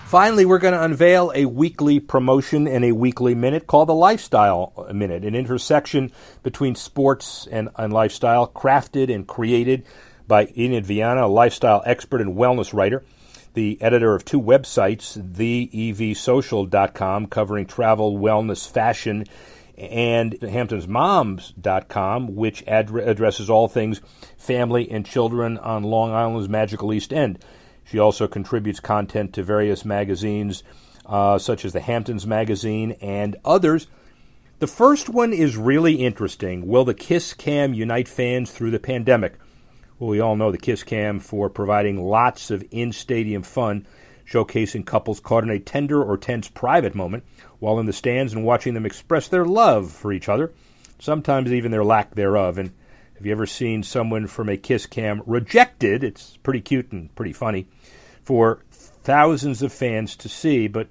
Finally, 0.06 0.46
we're 0.46 0.58
going 0.58 0.72
to 0.72 0.82
unveil 0.82 1.32
a 1.34 1.44
weekly 1.46 1.98
promotion 1.98 2.68
and 2.68 2.84
a 2.84 2.92
weekly 2.92 3.34
minute 3.34 3.66
called 3.66 3.88
the 3.88 3.94
Lifestyle 3.94 4.88
Minute, 4.94 5.24
an 5.24 5.34
intersection 5.34 6.12
between 6.44 6.76
sports 6.76 7.48
and, 7.50 7.70
and 7.74 7.92
lifestyle, 7.92 8.46
crafted 8.46 9.12
and 9.12 9.26
created 9.26 9.84
by 10.28 10.46
Enid 10.56 10.86
Viana, 10.86 11.26
a 11.26 11.28
lifestyle 11.28 11.82
expert 11.84 12.20
and 12.20 12.36
wellness 12.36 12.72
writer, 12.72 13.04
the 13.54 13.82
editor 13.82 14.14
of 14.14 14.24
two 14.24 14.40
websites, 14.40 15.20
theevsocial.com, 15.32 17.26
covering 17.26 17.66
travel, 17.66 18.16
wellness, 18.16 18.70
fashion, 18.70 19.24
and 19.76 20.34
hamptonsmoms.com, 20.34 22.36
which 22.36 22.62
ad- 22.66 22.94
addresses 22.94 23.50
all 23.50 23.66
things 23.66 24.00
family 24.38 24.88
and 24.90 25.04
children 25.04 25.58
on 25.58 25.82
Long 25.82 26.12
Island's 26.12 26.48
magical 26.48 26.92
East 26.92 27.12
End. 27.12 27.40
She 27.86 27.98
also 27.98 28.26
contributes 28.26 28.80
content 28.80 29.32
to 29.34 29.42
various 29.42 29.84
magazines, 29.84 30.62
uh, 31.06 31.38
such 31.38 31.64
as 31.64 31.72
the 31.72 31.80
Hamptons 31.80 32.26
Magazine 32.26 32.96
and 33.00 33.36
others. 33.44 33.86
The 34.58 34.66
first 34.66 35.08
one 35.08 35.32
is 35.32 35.56
really 35.56 35.94
interesting. 35.94 36.66
Will 36.66 36.84
the 36.84 36.94
Kiss 36.94 37.32
Cam 37.32 37.74
unite 37.74 38.08
fans 38.08 38.50
through 38.50 38.72
the 38.72 38.80
pandemic? 38.80 39.34
Well, 39.98 40.10
we 40.10 40.20
all 40.20 40.36
know 40.36 40.50
the 40.50 40.58
Kiss 40.58 40.82
Cam 40.82 41.20
for 41.20 41.48
providing 41.48 42.02
lots 42.02 42.50
of 42.50 42.64
in 42.70 42.92
stadium 42.92 43.42
fun 43.42 43.86
showcasing 44.28 44.84
couples 44.84 45.20
caught 45.20 45.44
in 45.44 45.50
a 45.50 45.58
tender 45.58 46.02
or 46.02 46.18
tense 46.18 46.48
private 46.48 46.94
moment 46.94 47.24
while 47.58 47.78
in 47.78 47.86
the 47.86 47.92
stands 47.92 48.32
and 48.32 48.44
watching 48.44 48.74
them 48.74 48.84
express 48.84 49.28
their 49.28 49.44
love 49.44 49.92
for 49.92 50.12
each 50.12 50.28
other, 50.28 50.52
sometimes 50.98 51.52
even 51.52 51.70
their 51.70 51.84
lack 51.84 52.14
thereof. 52.14 52.58
And 52.58 52.72
have 53.16 53.24
you 53.24 53.32
ever 53.32 53.46
seen 53.46 53.82
someone 53.82 54.26
from 54.26 54.50
a 54.50 54.58
kiss 54.58 54.84
cam 54.84 55.22
rejected? 55.24 56.04
It's 56.04 56.36
pretty 56.38 56.60
cute 56.60 56.92
and 56.92 57.14
pretty 57.14 57.32
funny 57.32 57.66
for 58.22 58.62
thousands 58.70 59.62
of 59.62 59.72
fans 59.72 60.16
to 60.16 60.28
see. 60.28 60.68
But 60.68 60.88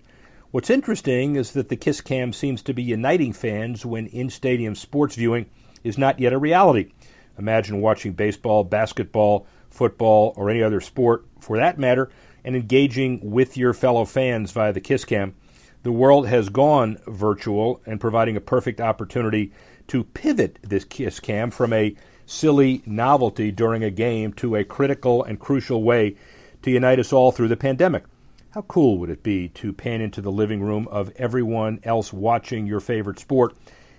what's 0.50 0.72
interesting 0.72 1.36
is 1.36 1.52
that 1.52 1.70
the 1.70 1.76
kiss 1.76 2.02
cam 2.02 2.34
seems 2.34 2.64
to 2.64 2.74
be 2.74 2.82
uniting 2.82 3.32
fans 3.32 3.86
when 3.86 4.08
in 4.08 4.32
stadium 4.32 4.74
sports 4.74 5.16
viewing 5.16 5.46
is 5.84 6.00
not 6.00 6.20
yet 6.20 6.34
a 6.34 6.40
reality. 6.40 6.92
Imagine 7.38 7.80
watching 7.80 8.14
baseball, 8.14 8.64
basketball, 8.64 9.46
football, 9.70 10.34
or 10.36 10.50
any 10.50 10.64
other 10.64 10.82
sport 10.82 11.26
for 11.40 11.58
that 11.58 11.78
matter, 11.78 12.10
and 12.44 12.56
engaging 12.56 13.20
with 13.22 13.56
your 13.56 13.74
fellow 13.74 14.04
fans 14.04 14.52
via 14.52 14.74
the 14.74 14.82
kiss 14.82 15.06
cam. 15.06 15.36
The 15.84 15.92
world 15.92 16.28
has 16.28 16.50
gone 16.50 16.98
virtual 17.06 17.82
and 17.86 18.02
providing 18.02 18.36
a 18.36 18.42
perfect 18.42 18.82
opportunity 18.82 19.52
to 19.90 20.04
pivot 20.04 20.58
this 20.64 20.86
kiss 20.86 21.20
cam 21.20 21.52
from 21.52 21.72
a 21.72 21.96
silly 22.26 22.82
novelty 22.86 23.52
during 23.52 23.84
a 23.84 23.92
game 23.92 24.34
to 24.34 24.56
a 24.56 24.64
critical 24.64 25.24
and 25.24 25.40
crucial 25.40 25.84
way 25.84 26.16
to 26.62 26.72
unite 26.72 27.00
us 27.00 27.14
all 27.14 27.32
through 27.32 27.48
the 27.48 27.58
pandemic. 27.58 28.04
How 28.52 28.62
cool 28.64 28.98
would 29.00 29.10
it 29.10 29.22
be 29.22 29.50
to 29.50 29.74
pan 29.74 30.02
into 30.02 30.22
the 30.22 30.32
living 30.32 30.62
room 30.62 30.88
of 30.88 31.12
everyone 31.18 31.80
else 31.84 32.14
watching 32.14 32.66
your 32.66 32.80
favorite 32.80 33.20
sport 33.20 33.56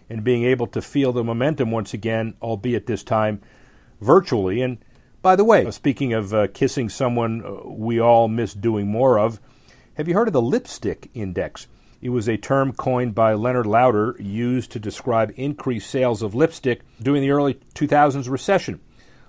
and 0.09 0.25
being 0.25 0.45
able 0.45 0.67
to 0.69 0.81
feel 0.81 1.12
the 1.12 1.23
momentum 1.23 1.71
once 1.71 1.93
again, 1.93 2.35
albeit 2.41 2.87
this 2.87 3.05
time 3.05 3.43
virtually? 4.01 4.62
And 4.62 4.79
by 5.21 5.37
the 5.37 5.45
way, 5.45 5.71
speaking 5.71 6.12
of 6.15 6.33
uh, 6.33 6.47
kissing 6.49 6.89
someone 6.89 7.45
uh, 7.45 7.69
we 7.69 8.01
all 8.01 8.29
miss 8.29 8.55
doing 8.55 8.89
more 8.89 9.19
of, 9.19 9.41
have 9.95 10.09
you 10.09 10.15
heard 10.15 10.29
of 10.29 10.33
the 10.33 10.43
lipstick 10.43 11.11
index? 11.15 11.67
It 12.07 12.11
was 12.11 12.29
a 12.29 12.37
term 12.37 12.73
coined 12.73 13.16
by 13.16 13.35
Leonard 13.35 13.66
Lauder 13.66 14.14
used 14.21 14.71
to 14.71 14.79
describe 14.79 15.33
increased 15.35 15.90
sales 15.90 16.23
of 16.23 16.37
lipstick 16.37 16.83
during 17.03 17.21
the 17.21 17.33
early 17.33 17.55
2000s 17.75 18.31
recession. 18.31 18.79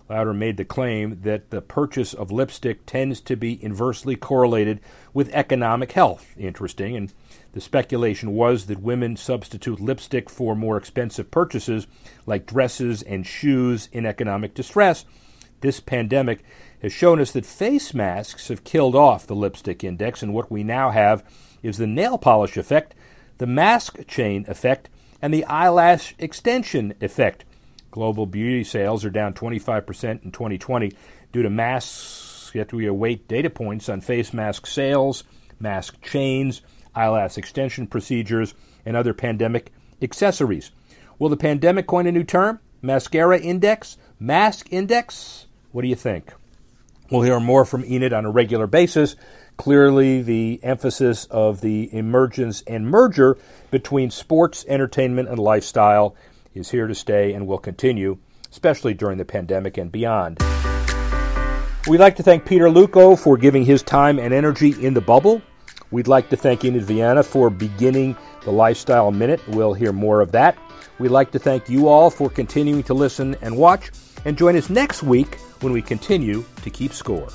Lauder 0.07 0.31
made 0.31 0.57
the 0.57 0.63
claim 0.63 1.21
that 1.23 1.49
the 1.49 1.63
purchase 1.63 2.13
of 2.13 2.31
lipstick 2.31 2.85
tends 2.85 3.19
to 3.21 3.35
be 3.35 3.63
inversely 3.63 4.15
correlated 4.15 4.79
with 5.11 5.33
economic 5.33 5.93
health. 5.93 6.35
Interesting. 6.37 6.95
And 6.95 7.11
the 7.53 7.61
speculation 7.61 8.33
was 8.33 8.67
that 8.67 8.79
women 8.79 9.17
substitute 9.17 9.79
lipstick 9.79 10.29
for 10.29 10.55
more 10.55 10.77
expensive 10.77 11.31
purchases 11.31 11.87
like 12.27 12.45
dresses 12.45 13.01
and 13.01 13.25
shoes 13.25 13.89
in 13.91 14.05
economic 14.05 14.53
distress. 14.53 15.03
This 15.61 15.79
pandemic 15.79 16.43
has 16.83 16.93
shown 16.93 17.19
us 17.19 17.31
that 17.31 17.47
face 17.47 17.95
masks 17.95 18.49
have 18.49 18.63
killed 18.63 18.95
off 18.95 19.25
the 19.25 19.35
lipstick 19.35 19.83
index, 19.83 20.21
and 20.21 20.31
what 20.31 20.51
we 20.51 20.63
now 20.63 20.91
have 20.91 21.23
is 21.67 21.77
the 21.77 21.85
nail 21.85 22.17
polish 22.17 22.55
effect, 22.55 22.95
the 23.37 23.45
mask 23.45 24.07
chain 24.07 24.45
effect, 24.47 24.89
and 25.21 25.33
the 25.33 25.45
eyelash 25.45 26.15
extension 26.17 26.93
effect. 27.01 27.43
Global 27.91 28.25
beauty 28.25 28.63
sales 28.63 29.03
are 29.03 29.09
down 29.09 29.33
25% 29.33 30.23
in 30.23 30.31
2020 30.31 30.93
due 31.31 31.43
to 31.43 31.49
masks. 31.49 32.51
Yet 32.53 32.71
we 32.71 32.87
await 32.87 33.27
data 33.27 33.49
points 33.49 33.89
on 33.89 34.01
face 34.01 34.33
mask 34.33 34.65
sales, 34.65 35.23
mask 35.59 36.01
chains, 36.01 36.61
eyelash 36.95 37.37
extension 37.37 37.85
procedures, 37.85 38.53
and 38.85 38.95
other 38.95 39.13
pandemic 39.13 39.71
accessories. 40.01 40.71
Will 41.19 41.29
the 41.29 41.37
pandemic 41.37 41.87
coin 41.87 42.07
a 42.07 42.11
new 42.11 42.23
term? 42.23 42.59
Mascara 42.81 43.39
index? 43.39 43.97
Mask 44.19 44.67
index? 44.71 45.47
What 45.71 45.81
do 45.81 45.87
you 45.87 45.95
think? 45.95 46.33
We'll 47.09 47.21
hear 47.21 47.39
more 47.39 47.63
from 47.63 47.85
Enid 47.85 48.11
on 48.11 48.25
a 48.25 48.31
regular 48.31 48.67
basis. 48.67 49.15
Clearly, 49.55 50.21
the 50.21 50.59
emphasis 50.61 51.25
of 51.25 51.61
the 51.61 51.93
emergence 51.95 52.63
and 52.67 52.89
merger 52.89 53.37
between 53.71 54.11
sports, 54.11 54.65
entertainment, 54.67 55.29
and 55.29 55.39
lifestyle 55.39 56.15
is 56.53 56.69
here 56.69 56.85
to 56.87 56.93
stay 56.93 57.33
and 57.33 57.47
will 57.47 57.57
continue, 57.57 58.17
especially 58.51 58.93
during 58.93 59.17
the 59.17 59.25
pandemic 59.25 59.77
and 59.77 59.91
beyond. 59.91 60.37
We'd 61.87 61.99
like 61.99 62.17
to 62.17 62.23
thank 62.23 62.45
Peter 62.45 62.65
Luukko 62.65 63.17
for 63.17 63.37
giving 63.37 63.63
his 63.63 63.81
time 63.81 64.19
and 64.19 64.33
energy 64.33 64.75
in 64.85 64.93
the 64.93 65.01
bubble. 65.01 65.41
We'd 65.89 66.09
like 66.09 66.29
to 66.31 66.35
thank 66.35 66.65
Enid 66.65 66.83
Viana 66.83 67.23
for 67.23 67.49
beginning 67.49 68.17
the 68.43 68.51
Lifestyle 68.51 69.11
Minute. 69.11 69.39
We'll 69.47 69.73
hear 69.73 69.93
more 69.93 70.19
of 70.19 70.33
that. 70.33 70.57
We'd 70.99 71.09
like 71.09 71.31
to 71.31 71.39
thank 71.39 71.69
you 71.69 71.87
all 71.87 72.09
for 72.09 72.29
continuing 72.29 72.83
to 72.83 72.93
listen 72.93 73.37
and 73.41 73.55
watch, 73.55 73.91
and 74.25 74.37
join 74.37 74.57
us 74.57 74.69
next 74.69 75.03
week 75.03 75.37
when 75.61 75.73
we 75.73 75.81
continue 75.81 76.43
to 76.63 76.69
keep 76.69 76.93
score. 76.93 77.27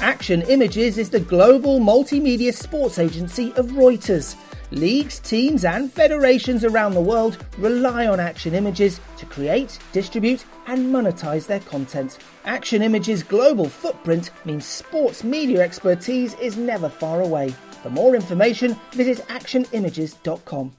Action 0.00 0.42
Images 0.42 0.98
is 0.98 1.10
the 1.10 1.20
global 1.20 1.78
multimedia 1.78 2.52
sports 2.52 2.98
agency 2.98 3.52
of 3.54 3.66
Reuters. 3.66 4.34
Leagues, 4.72 5.20
teams, 5.20 5.64
and 5.64 5.92
federations 5.92 6.64
around 6.64 6.94
the 6.94 7.00
world 7.00 7.36
rely 7.58 8.06
on 8.06 8.18
Action 8.18 8.54
Images 8.54 9.00
to 9.18 9.26
create, 9.26 9.78
distribute, 9.92 10.44
and 10.66 10.92
monetize 10.92 11.46
their 11.46 11.60
content. 11.60 12.18
Action 12.46 12.82
Images' 12.82 13.22
global 13.22 13.68
footprint 13.68 14.30
means 14.44 14.64
sports 14.64 15.22
media 15.22 15.60
expertise 15.60 16.34
is 16.34 16.56
never 16.56 16.88
far 16.88 17.20
away. 17.20 17.54
For 17.82 17.90
more 17.90 18.14
information, 18.14 18.76
visit 18.92 19.18
actionimages.com. 19.28 20.72